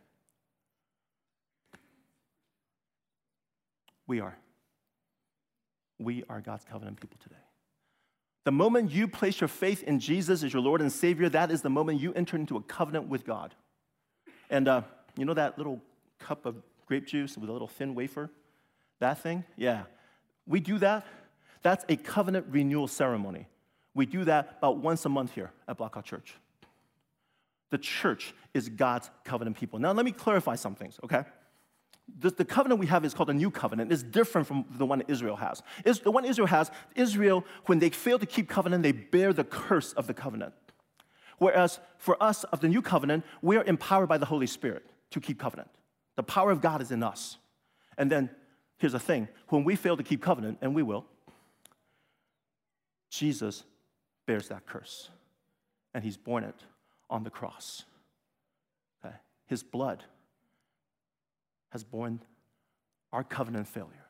We 4.09 4.19
are. 4.19 4.37
We 6.01 6.25
are 6.29 6.41
God's 6.41 6.65
covenant 6.65 7.01
people 7.01 7.17
today. 7.23 7.37
The 8.43 8.51
moment 8.51 8.91
you 8.91 9.07
place 9.07 9.41
your 9.41 9.47
faith 9.47 9.85
in 9.85 10.01
Jesus 10.01 10.43
as 10.43 10.53
your 10.53 10.63
Lord 10.63 10.81
and 10.81 10.91
Savior, 10.91 11.29
that 11.29 11.53
is 11.53 11.63
the 11.63 11.71
moment 11.71 12.01
you 12.01 12.13
enter 12.15 12.37
into 12.37 12.57
a 12.57 12.61
covenant 12.61 13.07
with 13.07 13.25
God. 13.25 13.55
And 14.51 14.67
uh, 14.67 14.83
you 15.17 15.27
know 15.27 15.35
that 15.35 15.59
little 15.59 15.81
cup 16.19 16.45
of 16.45 16.57
grape 16.87 17.07
juice 17.07 17.39
with 17.39 17.49
a 17.49 17.53
little 17.53 17.69
thin 17.69 17.95
wafer? 17.95 18.33
That 18.99 19.21
thing? 19.21 19.45
Yeah. 19.57 19.85
We 20.45 20.59
do 20.59 20.79
that. 20.79 21.07
That's 21.63 21.85
a 21.89 21.95
covenant 21.95 22.47
renewal 22.51 22.89
ceremony. 22.89 23.47
We 23.97 24.07
do 24.07 24.25
that 24.25 24.57
about 24.59 24.77
once 24.77 25.05
a 25.07 25.09
month 25.09 25.35
here 25.35 25.51
at 25.67 25.79
Blackhawk 25.79 26.05
Church. 26.05 26.35
The 27.71 27.79
church 27.79 28.35
is 28.55 28.69
God's 28.69 29.11
covenant 29.25 29.57
people. 29.57 29.79
Now, 29.79 29.93
let 29.93 30.05
me 30.05 30.13
clarify 30.13 30.55
some 30.55 30.75
things, 30.75 31.01
okay? 31.03 31.25
the, 32.21 32.31
the, 32.31 32.45
covenant 32.45 32.79
we 32.79 32.87
have 32.87 33.05
is 33.05 33.15
called 33.15 33.31
a 33.31 33.35
new 33.35 33.51
covenant. 33.51 33.91
It's 33.91 34.03
different 34.03 34.47
from 34.47 34.65
the 34.71 34.87
one 34.87 35.03
Israel 35.09 35.37
has. 35.37 35.63
It's 35.85 35.99
the 35.99 36.11
one 36.11 36.25
Israel 36.25 36.47
has, 36.47 36.71
Israel, 36.95 37.45
when 37.67 37.79
they 37.79 37.91
fail 37.91 38.19
to 38.19 38.27
keep 38.27 38.49
covenant, 38.49 38.83
they 38.83 38.93
bear 38.93 39.33
the 39.33 39.45
curse 39.45 39.93
of 39.95 40.07
the 40.07 40.15
covenant. 40.15 40.55
Whereas 41.39 41.81
for 41.99 42.23
us 42.23 42.45
of 42.45 42.61
the 42.61 42.69
new 42.69 42.81
covenant, 42.81 43.25
we 43.43 43.57
are 43.57 43.65
empowered 43.65 44.09
by 44.09 44.19
the 44.19 44.27
Holy 44.27 44.47
Spirit 44.47 44.85
to 45.11 45.21
keep 45.21 45.39
covenant. 45.39 45.69
The 46.15 46.23
power 46.23 46.51
of 46.51 46.61
God 46.61 46.81
is 46.81 46.93
in 46.93 47.03
us. 47.03 47.39
And 47.99 48.11
then 48.11 48.31
here's 48.79 48.93
the 48.93 49.01
thing 49.01 49.29
when 49.49 49.65
we 49.65 49.75
fail 49.75 49.97
to 49.97 50.03
keep 50.03 50.23
covenant, 50.23 50.59
and 50.63 50.75
we 50.75 50.83
will, 50.83 51.07
Jesus 53.11 53.65
bears 54.27 54.49
that 54.49 54.67
curse. 54.67 55.11
And 55.95 56.05
he's 56.05 56.17
borne 56.17 56.45
it 56.45 56.65
on 57.09 57.23
the 57.23 57.31
cross. 57.31 57.85
Okay? 59.05 59.15
His 59.47 59.63
blood 59.63 60.05
has 61.71 61.85
borne 61.85 62.21
our 63.13 63.25
covenant 63.25 63.69
failure. 63.69 64.07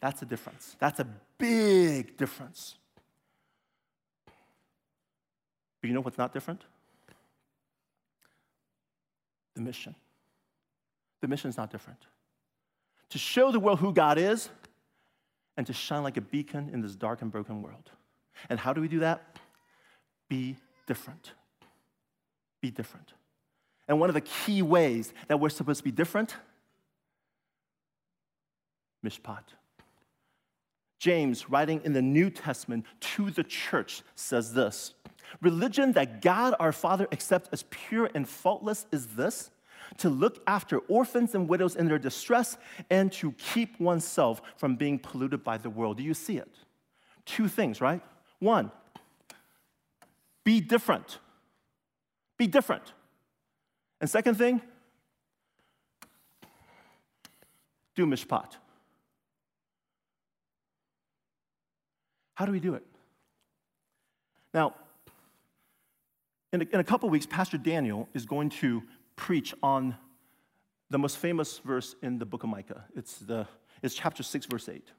That's 0.00 0.22
a 0.22 0.26
difference. 0.26 0.76
That's 0.78 1.00
a 1.00 1.06
big 1.38 2.16
difference. 2.16 2.76
But 5.80 5.88
you 5.88 5.94
know 5.94 6.00
what's 6.00 6.18
not 6.18 6.32
different? 6.32 6.64
The 9.54 9.62
mission. 9.62 9.94
The 11.20 11.28
mission 11.28 11.50
is 11.50 11.56
not 11.56 11.70
different. 11.70 12.00
To 13.10 13.18
show 13.18 13.52
the 13.52 13.60
world 13.60 13.78
who 13.78 13.92
God 13.92 14.18
is 14.18 14.48
and 15.56 15.66
to 15.66 15.72
shine 15.72 16.02
like 16.02 16.16
a 16.16 16.20
beacon 16.20 16.70
in 16.72 16.80
this 16.80 16.96
dark 16.96 17.22
and 17.22 17.30
broken 17.30 17.62
world. 17.62 17.90
And 18.48 18.58
how 18.58 18.72
do 18.72 18.80
we 18.80 18.88
do 18.88 19.00
that? 19.00 19.38
Be 20.28 20.56
different. 20.86 21.32
Be 22.60 22.70
different. 22.70 23.12
And 23.88 24.00
one 24.00 24.08
of 24.08 24.14
the 24.14 24.20
key 24.20 24.62
ways 24.62 25.12
that 25.28 25.38
we're 25.38 25.48
supposed 25.48 25.78
to 25.78 25.84
be 25.84 25.90
different 25.90 26.36
mishpat. 29.04 29.42
James, 30.98 31.50
writing 31.50 31.80
in 31.84 31.92
the 31.92 32.02
New 32.02 32.30
Testament 32.30 32.86
to 33.00 33.30
the 33.30 33.42
church, 33.42 34.02
says 34.14 34.54
this 34.54 34.94
Religion 35.40 35.92
that 35.92 36.22
God 36.22 36.54
our 36.60 36.72
Father 36.72 37.08
accepts 37.10 37.48
as 37.52 37.64
pure 37.70 38.08
and 38.14 38.28
faultless 38.28 38.86
is 38.92 39.08
this 39.08 39.50
to 39.98 40.08
look 40.08 40.42
after 40.46 40.78
orphans 40.78 41.34
and 41.34 41.48
widows 41.48 41.76
in 41.76 41.88
their 41.88 41.98
distress 41.98 42.56
and 42.88 43.12
to 43.12 43.32
keep 43.32 43.78
oneself 43.80 44.40
from 44.56 44.76
being 44.76 44.98
polluted 44.98 45.42
by 45.42 45.58
the 45.58 45.68
world. 45.68 45.96
Do 45.96 46.02
you 46.02 46.14
see 46.14 46.38
it? 46.38 46.54
Two 47.26 47.48
things, 47.48 47.80
right? 47.80 48.00
One, 48.42 48.72
be 50.42 50.60
different. 50.60 51.20
Be 52.36 52.48
different. 52.48 52.92
And 54.00 54.10
second 54.10 54.34
thing, 54.34 54.60
do 57.94 58.04
mishpat. 58.04 58.56
How 62.34 62.44
do 62.44 62.50
we 62.50 62.58
do 62.58 62.74
it? 62.74 62.84
Now, 64.52 64.74
in 66.52 66.62
a, 66.62 66.64
in 66.64 66.80
a 66.80 66.84
couple 66.84 67.08
weeks, 67.10 67.26
Pastor 67.26 67.58
Daniel 67.58 68.08
is 68.12 68.26
going 68.26 68.50
to 68.50 68.82
preach 69.14 69.54
on 69.62 69.94
the 70.90 70.98
most 70.98 71.16
famous 71.18 71.58
verse 71.60 71.94
in 72.02 72.18
the 72.18 72.26
book 72.26 72.42
of 72.42 72.48
Micah. 72.48 72.86
It's, 72.96 73.18
the, 73.18 73.46
it's 73.84 73.94
chapter 73.94 74.24
6, 74.24 74.46
verse 74.46 74.68
8. 74.68 74.90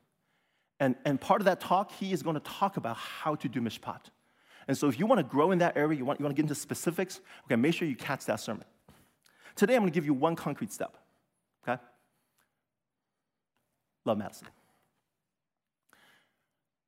And, 0.80 0.96
and 1.06 1.20
part 1.20 1.42
of 1.42 1.46
that 1.46 1.62
talk, 1.62 1.92
he 1.94 2.12
is 2.12 2.24
going 2.24 2.36
to 2.36 2.40
talk 2.40 2.78
about 2.78 2.98
how 2.98 3.36
to 3.36 3.48
do 3.48 3.62
mishpat. 3.62 4.02
And 4.68 4.78
so 4.78 4.88
if 4.88 5.00
you 5.00 5.06
want 5.06 5.20
to 5.20 5.24
grow 5.24 5.52
in 5.52 5.60
that 5.60 5.78
area, 5.78 5.98
you 5.98 6.06
want, 6.06 6.20
you 6.20 6.24
want 6.24 6.36
to 6.36 6.42
get 6.42 6.44
into 6.44 6.56
specifics, 6.56 7.20
okay, 7.46 7.56
make 7.56 7.74
sure 7.74 7.88
you 7.88 7.96
catch 7.96 8.26
that 8.26 8.40
sermon. 8.40 8.66
Today, 9.56 9.76
I'm 9.76 9.82
going 9.82 9.92
to 9.92 9.96
give 9.96 10.06
you 10.06 10.14
one 10.14 10.36
concrete 10.36 10.72
step, 10.72 10.98
okay? 11.68 11.82
Love 14.06 14.18
Madison. 14.18 14.48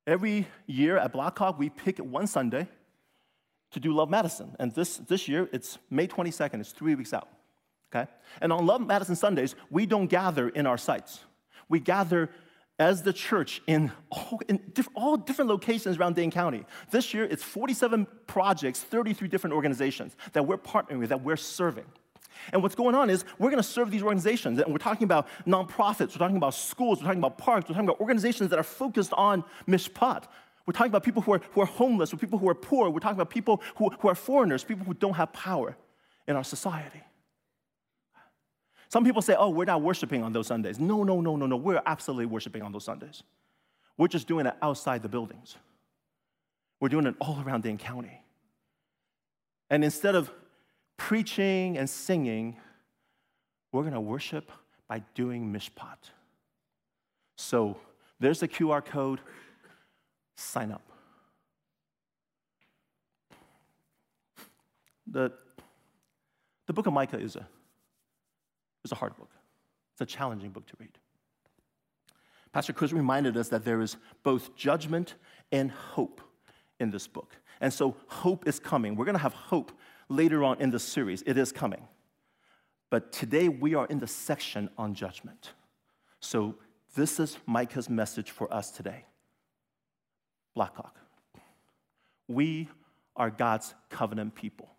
Every 0.06 0.46
year 0.66 0.96
at 0.98 1.12
Blackhawk, 1.12 1.58
we 1.58 1.68
pick 1.68 1.98
one 1.98 2.26
Sunday 2.26 2.68
to 3.72 3.80
do 3.80 3.92
Love 3.92 4.08
Madison. 4.08 4.54
And 4.58 4.72
this, 4.74 4.98
this 4.98 5.28
year, 5.28 5.48
it's 5.52 5.78
May 5.90 6.06
22nd, 6.06 6.60
it's 6.60 6.72
three 6.72 6.94
weeks 6.94 7.12
out, 7.12 7.28
okay? 7.94 8.10
And 8.40 8.52
on 8.52 8.66
Love 8.66 8.86
Madison 8.86 9.16
Sundays, 9.16 9.54
we 9.70 9.86
don't 9.86 10.06
gather 10.06 10.48
in 10.48 10.66
our 10.66 10.78
sites. 10.78 11.20
We 11.68 11.80
gather 11.80 12.30
as 12.78 13.02
the 13.02 13.12
church 13.12 13.62
in 13.66 13.90
all, 14.10 14.40
in 14.48 14.60
diff- 14.74 14.88
all 14.94 15.16
different 15.16 15.50
locations 15.50 15.96
around 15.96 16.14
Dane 16.14 16.30
County. 16.30 16.64
This 16.90 17.14
year, 17.14 17.24
it's 17.24 17.42
47 17.42 18.06
projects, 18.26 18.82
33 18.82 19.28
different 19.28 19.54
organizations 19.54 20.14
that 20.32 20.46
we're 20.46 20.58
partnering 20.58 20.98
with, 20.98 21.08
that 21.08 21.22
we're 21.22 21.36
serving. 21.36 21.86
And 22.52 22.62
what's 22.62 22.74
going 22.74 22.94
on 22.94 23.08
is 23.08 23.24
we're 23.38 23.50
going 23.50 23.62
to 23.62 23.68
serve 23.68 23.90
these 23.90 24.02
organizations. 24.02 24.58
And 24.60 24.70
we're 24.70 24.78
talking 24.78 25.04
about 25.04 25.26
nonprofits, 25.46 26.12
we're 26.12 26.18
talking 26.18 26.36
about 26.36 26.54
schools, 26.54 27.00
we're 27.00 27.06
talking 27.06 27.20
about 27.20 27.38
parks, 27.38 27.68
we're 27.68 27.74
talking 27.74 27.88
about 27.88 28.00
organizations 28.00 28.50
that 28.50 28.58
are 28.58 28.64
focused 28.64 29.12
on 29.14 29.42
mishpat. 29.66 30.24
We're 30.66 30.72
talking 30.72 30.90
about 30.90 31.04
people 31.04 31.22
who 31.22 31.32
are, 31.32 31.40
who 31.52 31.62
are 31.62 31.66
homeless, 31.66 32.12
or 32.12 32.16
people 32.16 32.38
who 32.38 32.48
are 32.48 32.54
poor. 32.54 32.90
We're 32.90 32.98
talking 32.98 33.16
about 33.16 33.30
people 33.30 33.62
who, 33.76 33.88
who 34.00 34.08
are 34.08 34.14
foreigners, 34.14 34.64
people 34.64 34.84
who 34.84 34.94
don't 34.94 35.14
have 35.14 35.32
power 35.32 35.76
in 36.26 36.36
our 36.36 36.44
society. 36.44 37.02
Some 38.88 39.04
people 39.04 39.22
say, 39.22 39.34
oh, 39.36 39.50
we're 39.50 39.64
not 39.64 39.82
worshiping 39.82 40.22
on 40.22 40.32
those 40.32 40.46
Sundays. 40.46 40.78
No, 40.78 41.02
no, 41.02 41.20
no, 41.20 41.36
no, 41.36 41.46
no. 41.46 41.56
We're 41.56 41.82
absolutely 41.86 42.26
worshiping 42.26 42.62
on 42.62 42.72
those 42.72 42.84
Sundays. 42.84 43.22
We're 43.98 44.08
just 44.08 44.28
doing 44.28 44.46
it 44.46 44.54
outside 44.62 45.02
the 45.02 45.08
buildings. 45.08 45.56
We're 46.80 46.88
doing 46.88 47.06
it 47.06 47.14
all 47.20 47.42
around 47.44 47.62
Dane 47.62 47.78
County. 47.78 48.20
And 49.70 49.82
instead 49.82 50.14
of 50.14 50.30
preaching 50.96 51.78
and 51.78 51.88
singing, 51.88 52.56
we're 53.72 53.82
going 53.82 53.94
to 53.94 54.00
worship 54.00 54.52
by 54.88 55.02
doing 55.14 55.52
mishpat. 55.52 56.10
So 57.36 57.76
there's 58.20 58.40
the 58.40 58.48
QR 58.48 58.84
code. 58.84 59.20
Sign 60.36 60.70
up. 60.70 60.82
The, 65.06 65.32
the 66.66 66.72
book 66.72 66.86
of 66.86 66.92
Micah 66.92 67.18
is 67.18 67.36
a, 67.36 67.46
is 68.86 68.92
a 68.92 68.96
hard 68.96 69.16
book. 69.16 69.30
It's 69.92 70.00
a 70.00 70.06
challenging 70.06 70.50
book 70.50 70.66
to 70.66 70.74
read. 70.78 70.98
Pastor 72.52 72.72
Chris 72.72 72.92
reminded 72.92 73.36
us 73.36 73.48
that 73.50 73.64
there 73.64 73.82
is 73.82 73.96
both 74.22 74.56
judgment 74.56 75.14
and 75.52 75.70
hope 75.70 76.20
in 76.80 76.90
this 76.90 77.06
book. 77.06 77.36
And 77.60 77.72
so 77.72 77.96
hope 78.06 78.46
is 78.46 78.58
coming. 78.58 78.96
We're 78.96 79.04
going 79.04 79.16
to 79.16 79.22
have 79.22 79.34
hope 79.34 79.72
later 80.08 80.44
on 80.44 80.60
in 80.60 80.70
the 80.70 80.78
series. 80.78 81.22
It 81.26 81.36
is 81.36 81.52
coming. 81.52 81.86
But 82.90 83.12
today 83.12 83.48
we 83.48 83.74
are 83.74 83.86
in 83.86 83.98
the 83.98 84.06
section 84.06 84.70
on 84.78 84.94
judgment. 84.94 85.52
So 86.20 86.54
this 86.94 87.18
is 87.18 87.36
Micah's 87.46 87.90
message 87.90 88.30
for 88.30 88.52
us 88.52 88.70
today. 88.70 89.04
Blackhawk. 90.54 90.96
We 92.28 92.68
are 93.16 93.30
God's 93.30 93.74
covenant 93.90 94.34
people. 94.34 94.75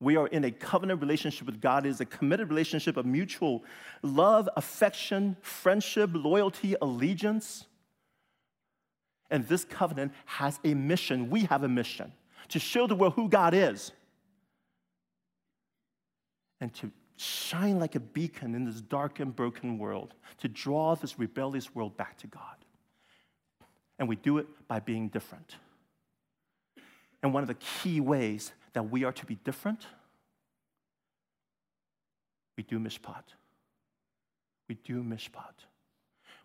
We 0.00 0.16
are 0.16 0.28
in 0.28 0.44
a 0.44 0.50
covenant 0.50 1.00
relationship 1.00 1.46
with 1.46 1.60
God. 1.60 1.84
It 1.84 1.90
is 1.90 2.00
a 2.00 2.04
committed 2.04 2.50
relationship 2.50 2.96
of 2.96 3.04
mutual 3.04 3.64
love, 4.02 4.48
affection, 4.56 5.36
friendship, 5.40 6.10
loyalty, 6.12 6.76
allegiance. 6.80 7.66
And 9.30 9.46
this 9.48 9.64
covenant 9.64 10.12
has 10.24 10.60
a 10.64 10.74
mission. 10.74 11.30
We 11.30 11.42
have 11.42 11.64
a 11.64 11.68
mission 11.68 12.12
to 12.50 12.58
show 12.58 12.86
the 12.86 12.94
world 12.94 13.14
who 13.14 13.28
God 13.28 13.54
is 13.54 13.92
and 16.60 16.72
to 16.74 16.90
shine 17.16 17.78
like 17.78 17.94
a 17.94 18.00
beacon 18.00 18.54
in 18.54 18.64
this 18.64 18.80
dark 18.80 19.18
and 19.20 19.34
broken 19.34 19.78
world, 19.78 20.14
to 20.38 20.48
draw 20.48 20.94
this 20.94 21.18
rebellious 21.18 21.74
world 21.74 21.96
back 21.96 22.16
to 22.18 22.26
God. 22.28 22.42
And 23.98 24.08
we 24.08 24.14
do 24.14 24.38
it 24.38 24.46
by 24.68 24.78
being 24.78 25.08
different. 25.08 25.56
And 27.22 27.34
one 27.34 27.42
of 27.42 27.48
the 27.48 27.54
key 27.54 28.00
ways 28.00 28.52
that 28.72 28.90
we 28.90 29.04
are 29.04 29.12
to 29.12 29.26
be 29.26 29.36
different, 29.36 29.86
we 32.56 32.64
do 32.64 32.78
mishpat. 32.78 33.22
We 34.68 34.74
do 34.74 35.02
mishpat. 35.02 35.64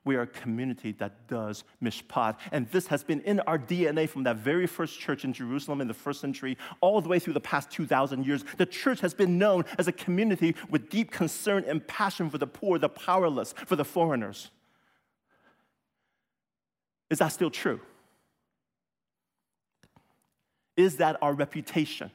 We 0.05 0.15
are 0.15 0.21
a 0.21 0.27
community 0.27 0.91
that 0.99 1.27
does 1.27 1.63
mishpat. 1.81 2.37
And 2.51 2.69
this 2.71 2.87
has 2.87 3.03
been 3.03 3.21
in 3.21 3.39
our 3.41 3.57
DNA 3.57 4.07
from 4.09 4.23
that 4.23 4.37
very 4.37 4.67
first 4.67 4.99
church 4.99 5.23
in 5.23 5.31
Jerusalem 5.31 5.79
in 5.81 5.87
the 5.87 5.93
first 5.93 6.19
century, 6.19 6.57
all 6.81 6.99
the 7.01 7.07
way 7.09 7.19
through 7.19 7.33
the 7.33 7.39
past 7.39 7.71
2,000 7.71 8.25
years. 8.25 8.43
The 8.57 8.65
church 8.65 8.99
has 8.99 9.13
been 9.13 9.37
known 9.37 9.65
as 9.77 9.87
a 9.87 9.91
community 9.91 10.55
with 10.69 10.89
deep 10.89 11.09
concern 11.09 11.63
and 11.67 11.85
passion 11.87 12.29
for 12.29 12.37
the 12.37 12.47
poor, 12.47 12.77
the 12.77 12.89
powerless, 12.89 13.53
for 13.65 13.75
the 13.75 13.85
foreigners. 13.85 14.51
Is 17.09 17.19
that 17.19 17.29
still 17.29 17.51
true? 17.51 17.79
Is 20.75 20.97
that 20.97 21.17
our 21.21 21.33
reputation? 21.33 22.11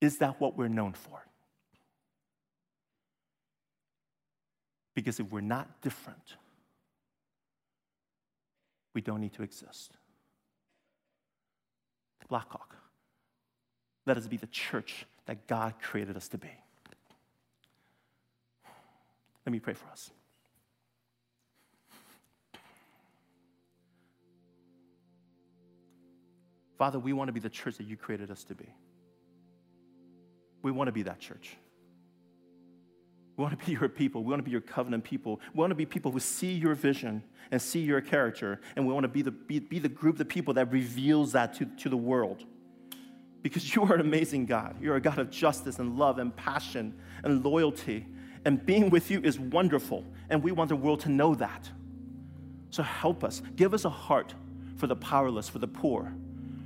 Is 0.00 0.18
that 0.18 0.40
what 0.40 0.56
we're 0.56 0.68
known 0.68 0.92
for? 0.92 1.24
Because 4.94 5.18
if 5.20 5.30
we're 5.30 5.40
not 5.40 5.80
different, 5.80 6.36
we 8.94 9.00
don't 9.00 9.20
need 9.20 9.32
to 9.34 9.42
exist. 9.42 9.92
Blackhawk, 12.28 12.76
let 14.06 14.16
us 14.16 14.26
be 14.26 14.36
the 14.36 14.46
church 14.46 15.06
that 15.26 15.46
God 15.46 15.74
created 15.82 16.16
us 16.16 16.28
to 16.28 16.38
be. 16.38 16.50
Let 19.44 19.52
me 19.52 19.60
pray 19.60 19.74
for 19.74 19.88
us. 19.90 20.10
Father, 26.82 26.98
we 26.98 27.12
want 27.12 27.28
to 27.28 27.32
be 27.32 27.38
the 27.38 27.48
church 27.48 27.76
that 27.76 27.86
you 27.86 27.96
created 27.96 28.28
us 28.32 28.42
to 28.42 28.56
be. 28.56 28.66
We 30.62 30.72
want 30.72 30.88
to 30.88 30.92
be 30.92 31.02
that 31.02 31.20
church. 31.20 31.56
We 33.36 33.44
want 33.44 33.56
to 33.56 33.64
be 33.64 33.70
your 33.70 33.88
people. 33.88 34.24
We 34.24 34.30
want 34.30 34.40
to 34.40 34.44
be 34.44 34.50
your 34.50 34.62
covenant 34.62 35.04
people. 35.04 35.38
We 35.54 35.60
want 35.60 35.70
to 35.70 35.76
be 35.76 35.86
people 35.86 36.10
who 36.10 36.18
see 36.18 36.50
your 36.54 36.74
vision 36.74 37.22
and 37.52 37.62
see 37.62 37.78
your 37.78 38.00
character. 38.00 38.60
And 38.74 38.84
we 38.84 38.92
want 38.92 39.04
to 39.04 39.08
be 39.08 39.22
the, 39.22 39.30
be, 39.30 39.60
be 39.60 39.78
the 39.78 39.88
group 39.88 40.18
of 40.18 40.28
people 40.28 40.54
that 40.54 40.72
reveals 40.72 41.30
that 41.30 41.54
to, 41.54 41.66
to 41.66 41.88
the 41.88 41.96
world. 41.96 42.42
Because 43.42 43.76
you 43.76 43.84
are 43.84 43.94
an 43.94 44.00
amazing 44.00 44.46
God. 44.46 44.74
You're 44.80 44.96
a 44.96 45.00
God 45.00 45.20
of 45.20 45.30
justice 45.30 45.78
and 45.78 45.96
love 45.96 46.18
and 46.18 46.34
passion 46.34 46.98
and 47.22 47.44
loyalty. 47.44 48.08
And 48.44 48.66
being 48.66 48.90
with 48.90 49.08
you 49.08 49.20
is 49.20 49.38
wonderful. 49.38 50.04
And 50.30 50.42
we 50.42 50.50
want 50.50 50.68
the 50.68 50.74
world 50.74 50.98
to 51.02 51.10
know 51.10 51.36
that. 51.36 51.70
So 52.70 52.82
help 52.82 53.22
us. 53.22 53.40
Give 53.54 53.72
us 53.72 53.84
a 53.84 53.90
heart 53.90 54.34
for 54.78 54.88
the 54.88 54.96
powerless, 54.96 55.48
for 55.48 55.60
the 55.60 55.68
poor, 55.68 56.12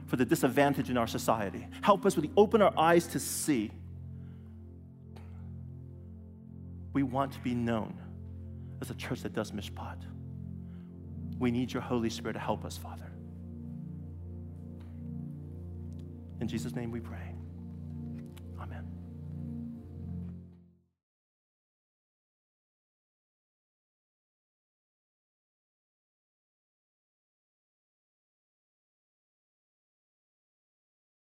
for 0.06 0.16
the 0.16 0.24
disadvantage 0.24 0.90
in 0.90 0.96
our 0.96 1.06
society. 1.06 1.66
Help 1.82 2.06
us 2.06 2.16
with 2.16 2.30
open 2.36 2.62
our 2.62 2.72
eyes 2.78 3.06
to 3.08 3.20
see 3.20 3.70
We 6.96 7.02
want 7.02 7.30
to 7.32 7.40
be 7.40 7.54
known 7.54 7.92
as 8.80 8.88
a 8.88 8.94
church 8.94 9.20
that 9.20 9.34
does 9.34 9.50
mishpat. 9.50 9.98
We 11.38 11.50
need 11.50 11.70
your 11.70 11.82
Holy 11.82 12.08
Spirit 12.08 12.32
to 12.32 12.38
help 12.38 12.64
us, 12.64 12.78
Father. 12.78 13.12
In 16.40 16.48
Jesus' 16.48 16.74
name 16.74 16.90
we 16.90 17.00
pray. 17.00 17.35